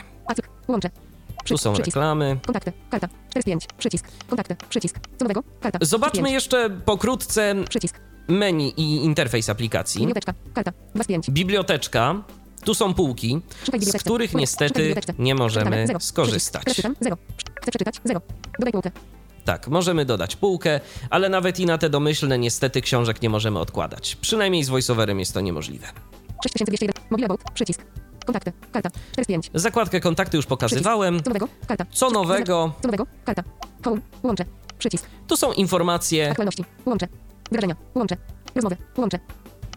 [0.67, 0.89] łączę.
[1.45, 2.39] Tu są reklamy.
[2.45, 5.79] Kontakty, karta, 45, przycisk, kontakty, przycisk, co nowego, karta.
[5.81, 7.99] Zobaczmy jeszcze pokrótce przycisk.
[8.27, 9.99] menu i interfejs aplikacji.
[9.99, 11.29] Biblioteczka, karta, 25.
[11.29, 12.23] Biblioteczka.
[12.65, 13.41] Tu są półki,
[13.79, 16.63] z których niestety nie możemy skorzystać.
[16.63, 18.21] Chcę przeczytać, zero.
[18.59, 18.91] Dodaj półkę.
[19.45, 24.15] Tak, możemy dodać półkę, ale nawet i na te domyślne niestety książek nie możemy odkładać.
[24.15, 25.87] Przynajmniej z voiceoverem jest to niemożliwe.
[26.43, 27.81] 6201, mobile przycisk.
[28.25, 29.51] Kontakty, karta, 45.
[29.53, 31.23] Zakładkę kontakty już pokazywałem.
[31.23, 31.85] Co nowego, karta.
[31.91, 32.73] Co nowego?
[32.81, 33.43] Co nowego, karta.
[33.85, 34.45] Home, łączę,
[34.79, 35.05] przycisk.
[35.27, 36.29] Tu są informacje.
[36.29, 37.07] Aktualności, łączę.
[37.51, 38.17] Wydarzenia, łączę.
[38.55, 39.19] Rozmowy, łączę.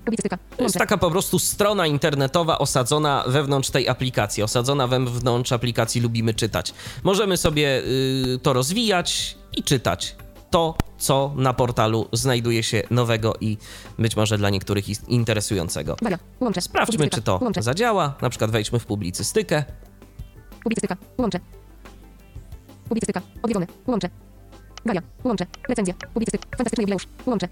[0.05, 0.39] Publicystyka.
[0.57, 6.35] To jest taka po prostu strona internetowa osadzona wewnątrz tej aplikacji, osadzona wewnątrz aplikacji Lubimy
[6.35, 6.75] Czytać.
[7.03, 7.83] Możemy sobie
[8.35, 10.17] y, to rozwijać i czytać
[10.51, 13.59] to, co na portalu znajduje się nowego i
[13.99, 15.97] być może dla niektórych interesującego.
[16.41, 16.61] łączę.
[16.61, 17.63] Sprawdźmy, czy to łączę.
[17.63, 18.15] zadziała.
[18.23, 19.65] Na przykład wejdźmy w publicystykę.
[20.63, 21.41] Publicystyka, łączę.
[22.89, 24.11] Publicystyka, odwiedzony, łączę.
[24.85, 25.47] Galia, łączę.
[25.69, 27.49] Recenzja, publicystyka, fantastyczny jubileusz, łączę.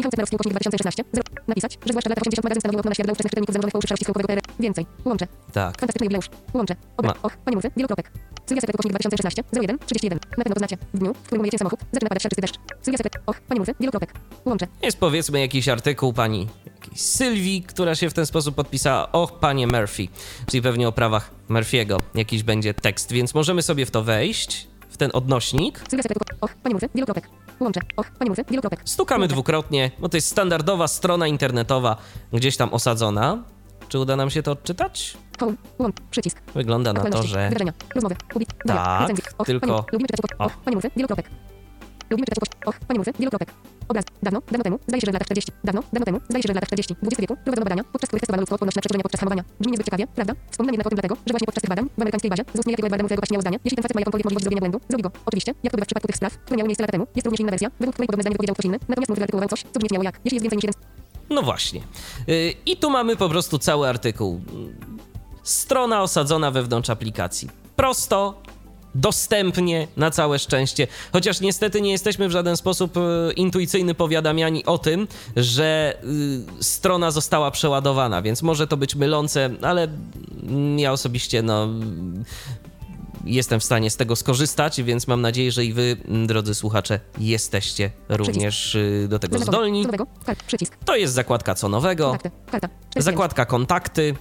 [0.00, 1.04] Michał Cetmerowski, ukośnik 2016.
[1.12, 1.24] Zero.
[1.46, 3.72] Napisać, że zwłaszcza lata 80 magazyn stanowił okno na świat dla ówczesnych czytelników zanurzony w
[3.72, 4.40] fałszywości schyłkowego PR.
[4.60, 4.86] Więcej.
[5.04, 5.26] Łączę.
[5.52, 5.80] Tak.
[5.80, 6.28] Fantastyczny jubileusz.
[6.54, 6.76] Łączę.
[6.96, 7.14] Obra.
[7.22, 8.12] Och, panie mrózy, wielokropek.
[8.46, 9.42] Sylwia Setek, ukośnik 2016.
[9.52, 9.78] 01.
[9.78, 10.18] 31.
[10.38, 10.76] Na pewno to znacie.
[10.94, 12.56] W dniu, w którym umyjecie samochód, zaczyna padać szarczysty deszcz.
[12.82, 13.22] Sylwia Setek.
[13.26, 14.14] Och, panie mrózy, wielokropek.
[14.44, 14.66] Łączę.
[14.82, 19.12] Jest powiedzmy jakiś artykuł pani jakiejś Sylwii, która się w ten sposób podpisała.
[19.12, 20.08] Och, panie Murphy.
[20.46, 24.68] Czyli pewnie o prawach Murphy'ego jakiś będzie tekst, więc możemy sobie w to wejść,
[25.00, 25.80] ten odnośnik.
[25.90, 26.18] Sylwia Setek.
[26.40, 27.28] Och, panie mrózy, wielokropek.
[27.60, 27.80] Łączę.
[27.96, 28.80] Och, panie mrózy, wielokropek.
[28.84, 31.96] Stukamy dwukrotnie, bo to jest standardowa strona internetowa,
[32.32, 33.42] gdzieś tam osadzona.
[33.88, 35.16] Czy uda nam się to odczytać?
[35.40, 35.56] Home,
[36.10, 36.40] przycisk.
[36.54, 37.48] Wygląda na to, że...
[37.48, 39.10] Wydarzenia, rozmowy, publik, Tak,
[39.46, 40.30] tylko- lubimy czytać.
[40.38, 41.30] Och, panie mrózy, wielokropek.
[42.10, 42.68] Lubimy czytać ukośnik.
[42.68, 43.48] Och, panie mrózy, wielokropek.
[43.90, 44.04] Obraz.
[44.22, 45.52] Dawno, dawno temu, zdaje się, że w latach 40.
[45.64, 46.94] Dawno, dawno temu, zdaje się, że w latach 40.
[47.02, 49.44] XX wieku prowadzono badania, podczas których testowano ludzką odporność na przeczyszczenia podczas hamowania.
[49.60, 50.34] Brzmi niezbyt ciekawie, prawda?
[50.50, 52.66] Wspominam jednak o tym dlatego, że właśnie podczas tych badań w amerykańskiej bazie z ust
[52.66, 55.10] niejakiego Edwarda Murphy'ego paśniało zdanie, jeśli ten facet ma jakąkolwiek możliwość zrobienia błędu, zrobi go.
[55.26, 57.40] Oczywiście, jak to bywa w przypadku tych spraw, które miały miejsce lata temu, jest również
[57.40, 60.04] inna wersja, według której podobne zdanie wypowiedział ktoś inny, natomiast Murphy wyartykułował coś, co brzmiało
[60.04, 60.76] jak, jeśli jest więcej niż jeden
[61.36, 61.80] No właśnie.
[62.26, 64.40] Yy, I tu mamy po prostu cały artykuł.
[65.42, 67.48] Strona osadzona wewnątrz aplikacji.
[67.76, 68.42] Prosto,
[68.94, 70.86] dostępnie na całe szczęście.
[71.12, 75.98] Chociaż niestety nie jesteśmy w żaden sposób e, intuicyjny powiadamiani o tym, że
[76.60, 79.88] y, strona została przeładowana, więc może to być mylące, ale
[80.76, 81.68] ja osobiście no
[83.24, 87.90] jestem w stanie z tego skorzystać, więc mam nadzieję, że i wy, drodzy słuchacze, jesteście
[88.08, 89.82] również y, do tego zdolni.
[89.86, 90.06] Nowego?
[90.46, 90.76] Przycisk.
[90.84, 92.30] To jest zakładka co nowego, Kontakty.
[92.50, 92.68] Karta.
[92.90, 94.14] 4 zakładka kontakty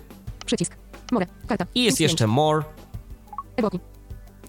[0.46, 0.76] Przycisk.
[1.12, 1.28] More.
[1.48, 1.66] Karta.
[1.76, 2.64] i jest jeszcze more.
[3.56, 3.80] E-bloki.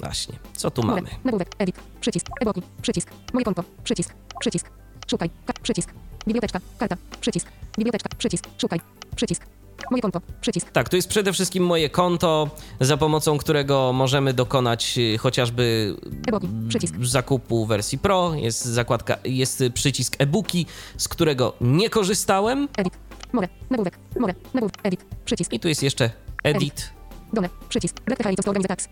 [0.00, 1.02] Właśnie, co tu mamy?
[1.24, 1.48] Nagłówek.
[1.58, 1.76] Edit.
[2.00, 2.26] Przycisk.
[2.40, 2.62] E-bloki.
[2.82, 3.10] Przycisk.
[3.32, 3.64] Moje konto.
[3.84, 4.14] Przycisk.
[4.40, 4.70] Przycisk.
[5.10, 5.30] Szukaj.
[5.46, 5.90] Ka- przycisk.
[6.26, 6.60] Biblioteczka.
[6.78, 6.96] Karta.
[7.20, 7.46] Przycisk.
[7.78, 8.08] Biblioteczka.
[8.18, 8.44] Przycisk.
[8.60, 8.80] Szukaj.
[9.16, 9.46] Przycisk.
[9.90, 10.20] Moje konto.
[10.40, 10.70] Przycisk.
[10.70, 15.96] Tak, to jest przede wszystkim moje konto, za pomocą którego możemy dokonać y, chociażby
[16.28, 16.48] E-bloki.
[16.68, 16.94] Przycisk.
[17.02, 18.34] zakupu wersji Pro.
[18.34, 22.68] Jest zakładka, jest przycisk e-booki, z którego nie korzystałem.
[22.76, 22.94] Edit.
[23.32, 23.48] More.
[23.70, 23.98] Nagłówek.
[24.20, 24.34] More.
[24.54, 24.76] Nagłówek.
[24.82, 25.04] Edit.
[25.24, 25.52] Przycisk.
[25.52, 26.10] I tu jest jeszcze
[26.44, 26.90] edit.
[27.32, 27.48] Dole.
[27.68, 28.00] Przycisk.
[28.00, 28.88] Black organize tax.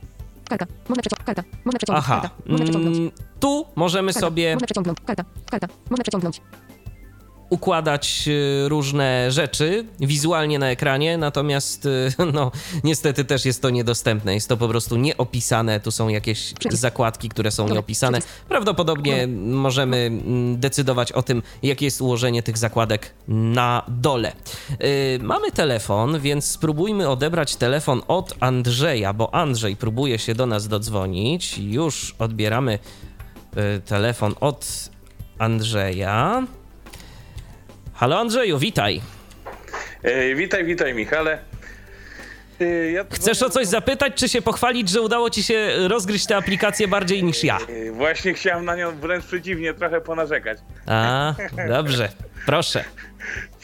[0.48, 0.66] Karta.
[0.88, 1.26] Można przeciągnąć.
[1.26, 1.42] Karta.
[1.64, 2.04] Można przeciągnąć.
[2.08, 2.36] Aha, Karta.
[2.46, 2.96] Można przeciągnąć.
[2.98, 4.26] mm, tu możemy Karta.
[4.26, 4.98] sobie Można przeciągnąć.
[5.06, 5.24] Karta.
[5.50, 5.66] Karta.
[5.90, 6.40] Można przeciągnąć.
[7.50, 12.52] Układać y, różne rzeczy wizualnie na ekranie, natomiast y, no
[12.84, 14.34] niestety też jest to niedostępne.
[14.34, 15.80] Jest to po prostu nieopisane.
[15.80, 18.18] Tu są jakieś zakładki, które są nieopisane.
[18.48, 24.32] Prawdopodobnie możemy mm, decydować o tym, jakie jest ułożenie tych zakładek na dole.
[24.72, 30.68] Y, Mamy telefon, więc spróbujmy odebrać telefon od Andrzeja, bo Andrzej próbuje się do nas
[30.68, 31.58] dodzwonić.
[31.58, 32.78] Już odbieramy
[33.86, 34.90] telefon od
[35.38, 36.42] Andrzeja.
[37.98, 39.00] Halo Andrzeju, witaj.
[40.02, 41.38] E, witaj, witaj Michale.
[42.60, 46.36] E, ja Chcesz o coś zapytać, czy się pochwalić, że udało ci się rozgryźć tę
[46.36, 47.58] aplikację bardziej niż ja?
[47.88, 50.58] E, Właśnie chciałem na nią wręcz przeciwnie trochę ponarzekać.
[50.86, 51.34] A,
[51.68, 52.08] dobrze,
[52.46, 52.84] proszę.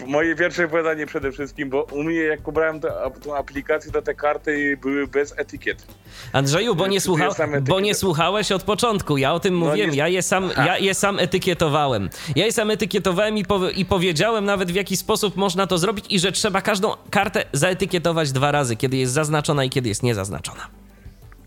[0.07, 2.93] Moje pierwsze pytanie przede wszystkim, bo u mnie jak pobrałem tę
[3.25, 5.87] tą aplikację, to te karty były bez etykiet.
[6.33, 7.29] Andrzeju, bo nie, słucha...
[7.63, 9.17] bo nie słuchałeś od początku.
[9.17, 9.91] Ja o tym No mówiłem.
[9.91, 12.11] nie- Ja, je sam, ja je sam etykietowałem.
[12.37, 13.63] Ja je sam etykietowałem i, pow...
[13.77, 18.33] i powiedziałem nawet w jaki sposób można to zrobić i że trzeba każdą kartę zaetykietować
[18.33, 20.67] dwa razy, kiedy jest zaznaczona i kiedy jest niezaznaczona.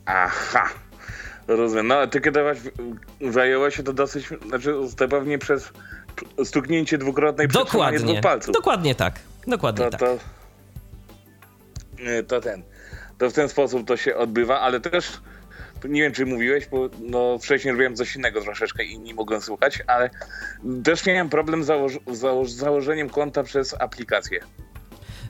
[0.06, 0.70] Aha.
[1.48, 1.88] Rozumiem.
[1.88, 5.70] No etykietować w- zajęło się to dosyć, znaczy to pewnie przez
[6.44, 8.00] stuknięcie dwukrotne i Dokładnie.
[8.00, 8.54] dwóch palców.
[8.54, 9.20] Dokładnie tak.
[9.48, 10.00] Dokładnie to, tak.
[10.00, 10.18] to,
[12.28, 12.64] to ten.
[13.18, 15.22] To w ten sposób to się odbywa, ale też
[15.90, 19.84] nie wiem, czy mówiłeś, bo no, wcześniej robiłem coś innego troszeczkę i nie mogłem słuchać,
[19.88, 20.10] ale
[20.84, 24.40] też miałem problem z założ- założ- założeniem konta przez aplikację.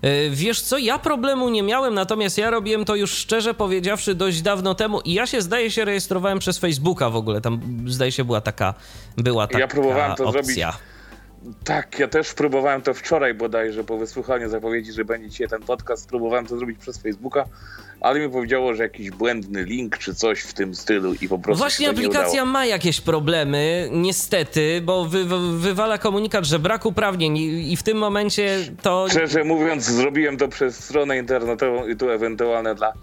[0.02, 4.42] E, Wiesz co, ja problemu nie miałem, natomiast ja robiłem to już szczerze powiedziawszy dość
[4.42, 8.24] dawno temu i ja się zdaje się rejestrowałem przez Facebooka w ogóle, tam zdaje się
[8.24, 8.74] była taka
[9.18, 10.42] była taka Ja próbowałem to opcja.
[10.44, 10.97] zrobić
[11.64, 16.10] Tak, ja też próbowałem to wczoraj bodajże po wysłuchaniu zapowiedzi, że będzie dzisiaj ten podcast.
[16.10, 17.46] Próbowałem to zrobić przez Facebooka,
[18.02, 21.64] ale mi powiedziało, że jakiś błędny link czy coś w tym stylu i po prostu
[21.64, 27.74] Właśnie aplikacja ma jakieś problemy, niestety, bo wy, wy, wywala komunikat, że brak uprawnień i,
[27.74, 29.08] i w tym momencie to...
[29.10, 32.94] Szczerze mówiąc, zrobiłem to przez stronę internetową i tu ewentualne dla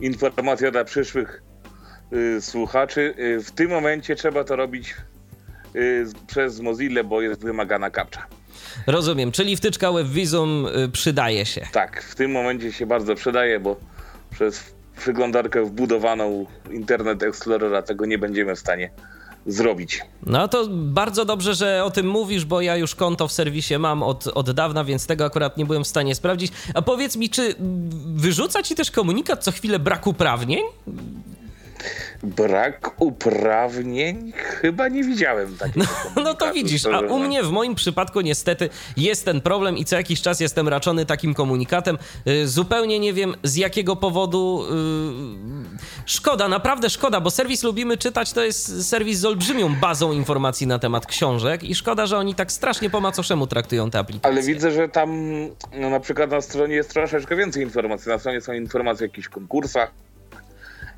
[0.00, 1.42] informacja dla przyszłych
[2.12, 3.14] y, słuchaczy.
[3.18, 4.94] Y, w tym momencie trzeba to robić
[6.26, 8.26] przez Mozilla, bo jest wymagana kapcza.
[8.86, 11.66] Rozumiem, czyli wtyczka WebVisum y, przydaje się.
[11.72, 13.76] Tak, w tym momencie się bardzo przydaje, bo
[14.30, 18.90] przez przeglądarkę wbudowaną Internet Explorera tego nie będziemy w stanie
[19.46, 20.00] zrobić.
[20.26, 24.02] No to bardzo dobrze, że o tym mówisz, bo ja już konto w serwisie mam
[24.02, 26.52] od, od dawna, więc tego akurat nie byłem w stanie sprawdzić.
[26.74, 27.54] A powiedz mi, czy
[28.14, 30.62] wyrzuca ci też komunikat co chwilę brak uprawnień?
[32.22, 34.32] Brak uprawnień?
[34.36, 35.86] Chyba nie widziałem takiego.
[35.86, 39.84] No to komunikatu, widzisz, a u mnie w moim przypadku niestety jest ten problem i
[39.84, 41.98] co jakiś czas jestem raczony takim komunikatem.
[42.28, 44.64] Y, Zupełnie nie wiem z jakiego powodu.
[44.64, 50.66] y, Szkoda, naprawdę szkoda, bo serwis Lubimy Czytać to jest serwis z olbrzymią bazą informacji
[50.66, 54.30] na temat książek i szkoda, że oni tak strasznie po macoszemu traktują te aplikacje.
[54.32, 55.10] Ale widzę, że tam
[55.80, 58.08] no, na przykład na stronie jest troszeczkę więcej informacji.
[58.08, 59.90] Na stronie są informacje o jakichś konkursach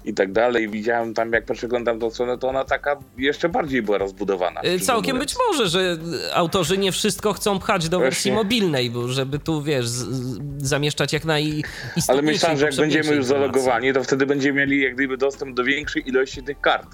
[0.04, 0.68] i tak dalej.
[0.68, 4.60] Widziałem tam, jak przeglądam tą stronę, to ona taka jeszcze bardziej była rozbudowana.
[4.64, 5.32] Y, Całkiem mówiąc.
[5.32, 5.96] być może, że
[6.34, 8.44] autorzy nie wszystko chcą pchać do wersji Właśnie.
[8.44, 9.86] mobilnej, bo żeby tu, wiesz,
[10.58, 14.94] zamieszczać jak najistotniejsze Ale myślałem, że jak będziemy już zalogowani, to wtedy będziemy mieli jak
[14.94, 16.86] gdyby dostęp do większej ilości tych kart.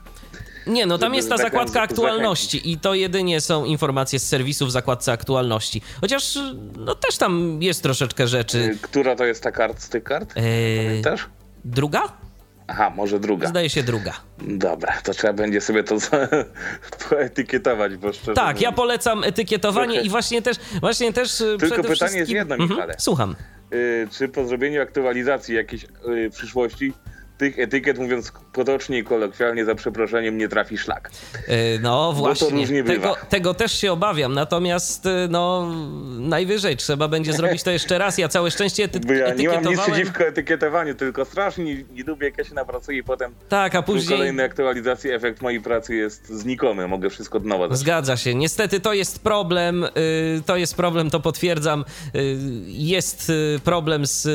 [0.67, 4.67] Nie, no tam jest ta taką zakładka aktualności i to jedynie są informacje z serwisu
[4.67, 5.83] w zakładce aktualności.
[6.01, 6.39] Chociaż,
[6.77, 8.59] no też tam jest troszeczkę rzeczy.
[8.59, 10.35] Y, Która to jest ta kart z tych kart?
[10.35, 11.27] Pamiętasz?
[11.65, 12.03] druga?
[12.71, 13.49] Aha, może druga.
[13.49, 14.13] Zdaje się druga.
[14.39, 15.97] Dobra, to trzeba będzie sobie to
[17.09, 20.07] poetykietować, bo szczerze Tak, ja mówiąc- polecam etykietowanie Trochę.
[20.07, 22.19] i właśnie też, właśnie też y, przede pytanie wszystkim...
[22.21, 22.95] jest jedno, Mhm, Michale.
[22.99, 23.37] Słucham.
[23.73, 26.93] Y, czy po zrobieniu aktualizacji jakiejś y, w przyszłości
[27.39, 31.11] tych etykiet, mówiąc potocznie i kolokwialnie, za przeproszeniem, nie trafi szlak.
[31.49, 35.73] E, no właśnie, tego, tego też się obawiam, natomiast e, no
[36.19, 38.19] najwyżej trzeba będzie zrobić to jeszcze raz.
[38.19, 39.93] Ja całe szczęście ety- Bo ja nie mam nic etykietowałem.
[39.93, 43.83] przeciwko etykietowaniu, tylko strasznie nie, nie lubię, jak ja się napracuję i potem Tak, a
[43.83, 44.19] później...
[44.19, 46.89] kolejnej aktualizacji efekt mojej pracy jest znikomy.
[46.89, 47.79] Mogę wszystko od nowa zacząć.
[47.81, 48.35] Zgadza się.
[48.35, 49.89] Niestety to jest problem, y,
[50.47, 51.85] to jest problem, to potwierdzam.
[52.15, 54.29] Y, Jest y, problem z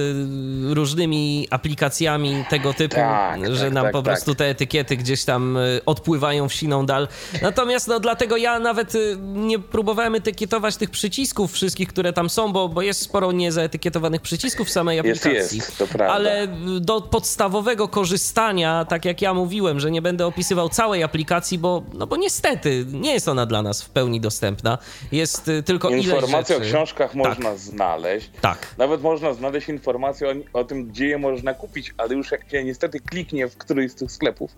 [0.73, 4.05] różnymi aplikacjami tego typu, Tak, że tak, nam tak, po tak.
[4.05, 7.07] prostu te etykiety gdzieś tam y, odpływają w siną dal.
[7.41, 12.53] Natomiast no dlatego ja nawet y, nie próbowałem etykietować tych przycisków wszystkich, które tam są,
[12.53, 15.57] bo, bo jest sporo niezaetykietowanych przycisków w samej Jest, aplikacji.
[15.57, 16.13] jest, to prawda.
[16.13, 16.47] Ale
[16.81, 22.07] do podstawowego korzystania, tak jak ja mówiłem, że nie będę opisywał całej aplikacji, bo, no
[22.07, 24.77] bo niestety nie jest ona dla nas w pełni dostępna.
[25.11, 28.29] Jest y, tylko Informacje o książkach można znaleźć.
[28.41, 28.75] Tak.
[28.77, 32.63] Nawet można znaleźć informacje o, o tym, gdzie je można kupić, ale już jak się
[32.83, 34.51] niestety kliknie w któryś z tych sklepów,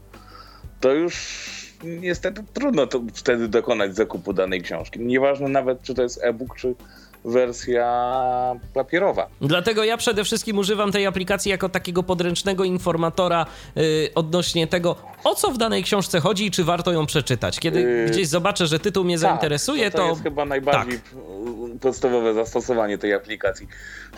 [0.79, 1.15] to już
[1.83, 4.99] niestety trudno to wtedy dokonać zakupu danej książki.
[4.99, 6.75] Nieważne nawet, czy to jest e-book, czy
[7.25, 9.27] wersja papierowa.
[9.41, 13.45] Dlatego ja przede wszystkim używam tej aplikacji jako takiego podręcznego informatora
[13.77, 17.59] y, odnośnie tego, o co w danej książce chodzi i czy warto ją przeczytać.
[17.59, 20.99] Kiedy Yy, gdzieś zobaczę, że tytuł mnie zainteresuje, tak, to, to, to jest chyba najbardziej
[20.99, 21.79] tak.
[21.81, 23.67] podstawowe zastosowanie tej aplikacji.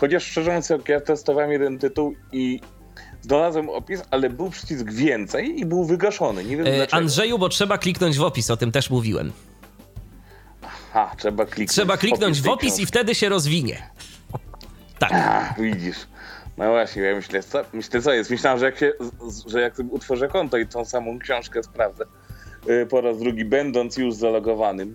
[0.00, 2.60] Chociaż szczerze mówiąc, jak ja testowałem jeden tytuł i
[3.22, 6.44] znalazłem opis, ale był przycisk więcej i był wygaszony.
[6.44, 6.96] Nie wiem dlaczego.
[6.96, 9.32] Andrzeju, bo trzeba kliknąć w opis, o tym też mówiłem.
[10.92, 11.70] Ha, trzeba kliknąć.
[11.70, 13.90] Trzeba kliknąć w tej opis i wtedy się rozwinie.
[14.98, 15.12] Tak.
[15.12, 15.96] A, widzisz.
[16.56, 18.30] No właśnie, ja myślę, co, myślę, co jest.
[18.30, 18.92] Myślałem, że jak, się,
[19.46, 22.04] że jak sobie utworzę konto i tą samą książkę sprawdzę
[22.70, 24.94] y, po raz drugi, będąc już zalogowanym,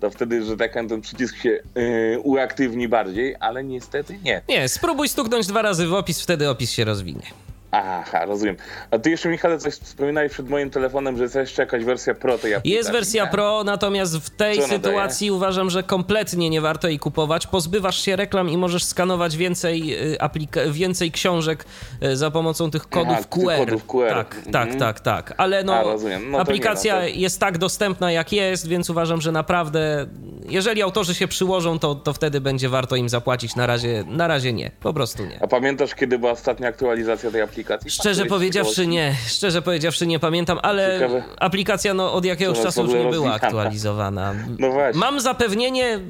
[0.00, 4.42] to wtedy, że tak ten przycisk się y, uaktywni bardziej, ale niestety nie.
[4.48, 7.26] Nie, spróbuj stuknąć dwa razy w opis, wtedy opis się rozwinie.
[7.72, 8.56] Aha, rozumiem.
[8.90, 12.38] A ty jeszcze, Michale, coś wspominałeś przed moim telefonem, że jest jeszcze jakaś wersja Pro
[12.38, 12.70] tej aplikacji.
[12.70, 13.32] Jest wersja tak?
[13.32, 17.46] Pro, natomiast w tej Co sytuacji uważam, że kompletnie nie warto jej kupować.
[17.46, 21.64] Pozbywasz się reklam i możesz skanować więcej, y, aplika- więcej książek
[22.02, 23.58] y, za pomocą tych kodów Aha, QR.
[23.58, 24.08] kodów QR.
[24.08, 24.52] Tak, Mhm.
[24.52, 25.34] tak, tak, tak.
[25.36, 25.82] Ale no, A.
[26.30, 30.06] No aplikacja nie, no to- jest tak dostępna jak jest, więc uważam, że naprawdę,
[30.48, 33.56] jeżeli autorzy się przyłożą, to, to wtedy będzie warto im zapłacić.
[33.56, 35.42] Na razie, na razie nie, po prostu nie.
[35.42, 37.59] A pamiętasz, kiedy była ostatnia aktualizacja tej aplikacji?
[37.64, 41.22] Szczerze Któryś z powiedziawszy nie, szczerze powiedziawszy nie pamiętam, ale Ciekawe.
[41.40, 44.34] aplikacja no, od jakiegoś czasu już nie była aktualizowana.
[44.58, 45.00] No właśnie.
[45.00, 46.00] Mam zapewnienie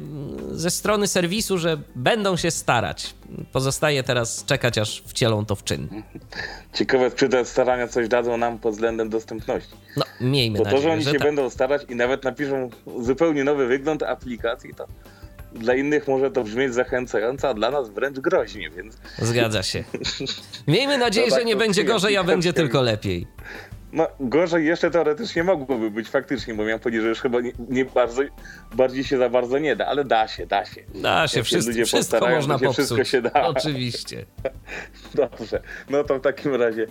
[0.52, 3.14] ze strony serwisu, że będą się starać.
[3.52, 6.02] Pozostaje teraz czekać, aż wcielą to w czyn.
[6.74, 9.72] Ciekawe, czy te starania coś dadzą nam pod względem dostępności.
[9.96, 11.26] No, miejmy Bo to, nadzieję, że oni że się tak.
[11.26, 14.86] będą starać i nawet napiszą zupełnie nowy wygląd aplikacji, to
[15.52, 19.84] dla innych może to brzmieć zachęcająco, a dla nas wręcz groźnie, więc Zgadza się.
[20.68, 23.26] Miejmy nadzieję, No tak, że nie będzie gorzej, a będzie tylko lepiej.
[23.92, 27.84] no gorzej jeszcze teoretycznie mogłoby być faktycznie, bo miałem powiedzieć, że już chyba nie, nie
[27.84, 28.22] bardzo,
[28.74, 30.80] bardziej się za bardzo nie da, ale da się, da się.
[30.94, 32.84] Da się, Jak wszystko, ludzie wszystko postarają, można się popsuć.
[32.84, 33.32] Wszystko się da.
[33.56, 34.26] Oczywiście.
[35.14, 36.86] Dobrze, no to w takim razie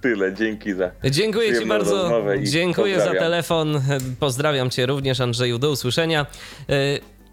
[0.00, 2.22] tyle, dzięki za Dziękuję Ci bardzo.
[2.42, 3.80] Dziękuję za telefon.
[4.20, 5.58] Pozdrawiam Cię również, Andrzeju.
[5.58, 6.26] Do usłyszenia.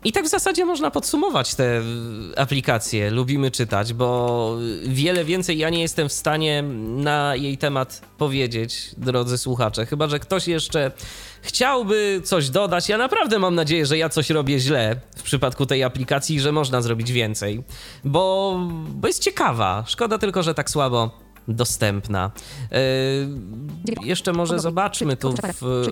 [0.04, 1.84] I tak w zasadzie można podsumować te y,
[2.38, 3.12] aplikacje.
[3.12, 9.38] Lubimy czytać, bo wiele więcej ja nie jestem w stanie na jej temat powiedzieć, drodzy
[9.38, 9.86] słuchacze.
[9.86, 10.92] Chyba, że ktoś jeszcze
[11.42, 12.90] chciałby coś dodać.
[12.90, 16.82] Ja naprawdę mam nadzieję, że ja coś robię źle w przypadku tej aplikacji że można
[16.82, 17.64] zrobić więcej,
[18.04, 18.58] bo,
[18.90, 19.84] bo jest ciekawa.
[19.88, 22.32] Szkoda tylko, że tak słabo dostępna.
[22.72, 22.78] Yy,
[24.04, 25.92] jeszcze może zobaczmy tu w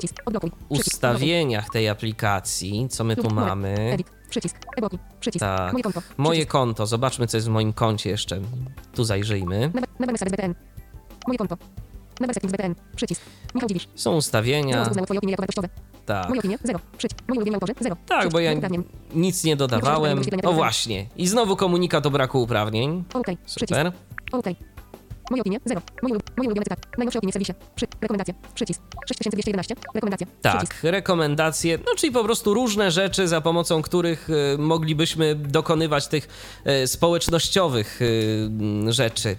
[0.69, 3.97] ustawieniach tej aplikacji, co my tu mamy.
[4.29, 4.55] Przycisk.
[4.77, 4.99] E-bloki.
[5.19, 5.39] Przycisk.
[5.39, 5.73] Tak.
[5.73, 6.01] Moje konto.
[6.17, 8.41] Moje konto, zobaczmy co jest w moim koncie jeszcze.
[8.95, 9.71] Tu zajrzyjmy.
[11.27, 11.57] Moje konto.
[12.95, 13.21] Przycisk.
[13.55, 13.87] Michał Dziwisz.
[13.95, 14.89] Są ustawienia.
[16.05, 16.29] Tak.
[16.29, 16.57] Moje opinie.
[16.63, 16.79] Zero.
[16.97, 17.21] Przycisk.
[17.27, 17.73] Moi ulubieni autorzy.
[17.79, 17.97] Zero.
[18.07, 18.51] Tak, bo ja
[19.15, 20.21] nic nie dodawałem.
[20.43, 21.05] O właśnie.
[21.17, 23.03] I znowu komunikat o braku uprawnień.
[23.13, 23.27] OK.
[23.45, 23.69] Przycisk.
[23.69, 23.91] Super.
[24.31, 24.45] OK.
[25.29, 25.59] Moje opinie.
[25.65, 25.81] Zero.
[26.01, 26.81] Moje, ulu- moje ulubione cytaty.
[26.97, 27.53] Najnowsze opinie w serwisie.
[27.75, 27.85] Przy.
[28.01, 28.33] Rekomendacje.
[28.55, 28.81] Przycisk.
[29.07, 29.75] 6211.
[29.95, 30.27] Rekomendacje.
[30.41, 30.83] Tak, Przycisk.
[30.83, 36.27] rekomendacje, no czyli po prostu różne rzeczy, za pomocą których e, moglibyśmy dokonywać tych
[36.65, 37.99] e, społecznościowych
[38.87, 39.37] e, rzeczy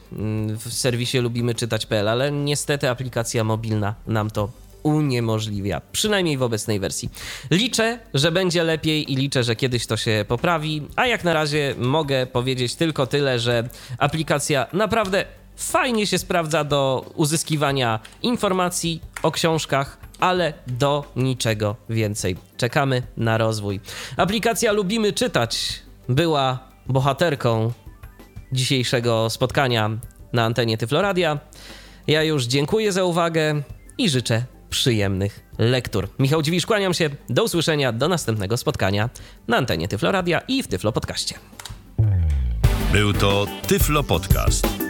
[0.59, 4.51] w serwisie lubimy czytać.pl, ale niestety aplikacja mobilna nam to
[4.83, 7.09] uniemożliwia, przynajmniej w obecnej wersji.
[7.51, 11.75] Liczę, że będzie lepiej i liczę, że kiedyś to się poprawi, a jak na razie
[11.79, 15.25] mogę powiedzieć tylko tyle, że aplikacja naprawdę
[15.61, 22.37] fajnie się sprawdza do uzyskiwania informacji o książkach, ale do niczego więcej.
[22.57, 23.81] Czekamy na rozwój.
[24.17, 27.73] Aplikacja Lubimy Czytać była bohaterką
[28.53, 29.91] dzisiejszego spotkania
[30.33, 31.39] na antenie Tyfloradia.
[32.07, 33.63] Ja już dziękuję za uwagę
[33.99, 36.09] i życzę przyjemnych lektur.
[36.19, 37.11] Michał Dziwisz, kłaniam się.
[37.29, 39.11] Do usłyszenia, do następnego spotkania
[39.49, 41.35] na antenie Tyfloradia i w Tyflo Podcaście.
[42.93, 44.90] Był to Tyflo Podcast.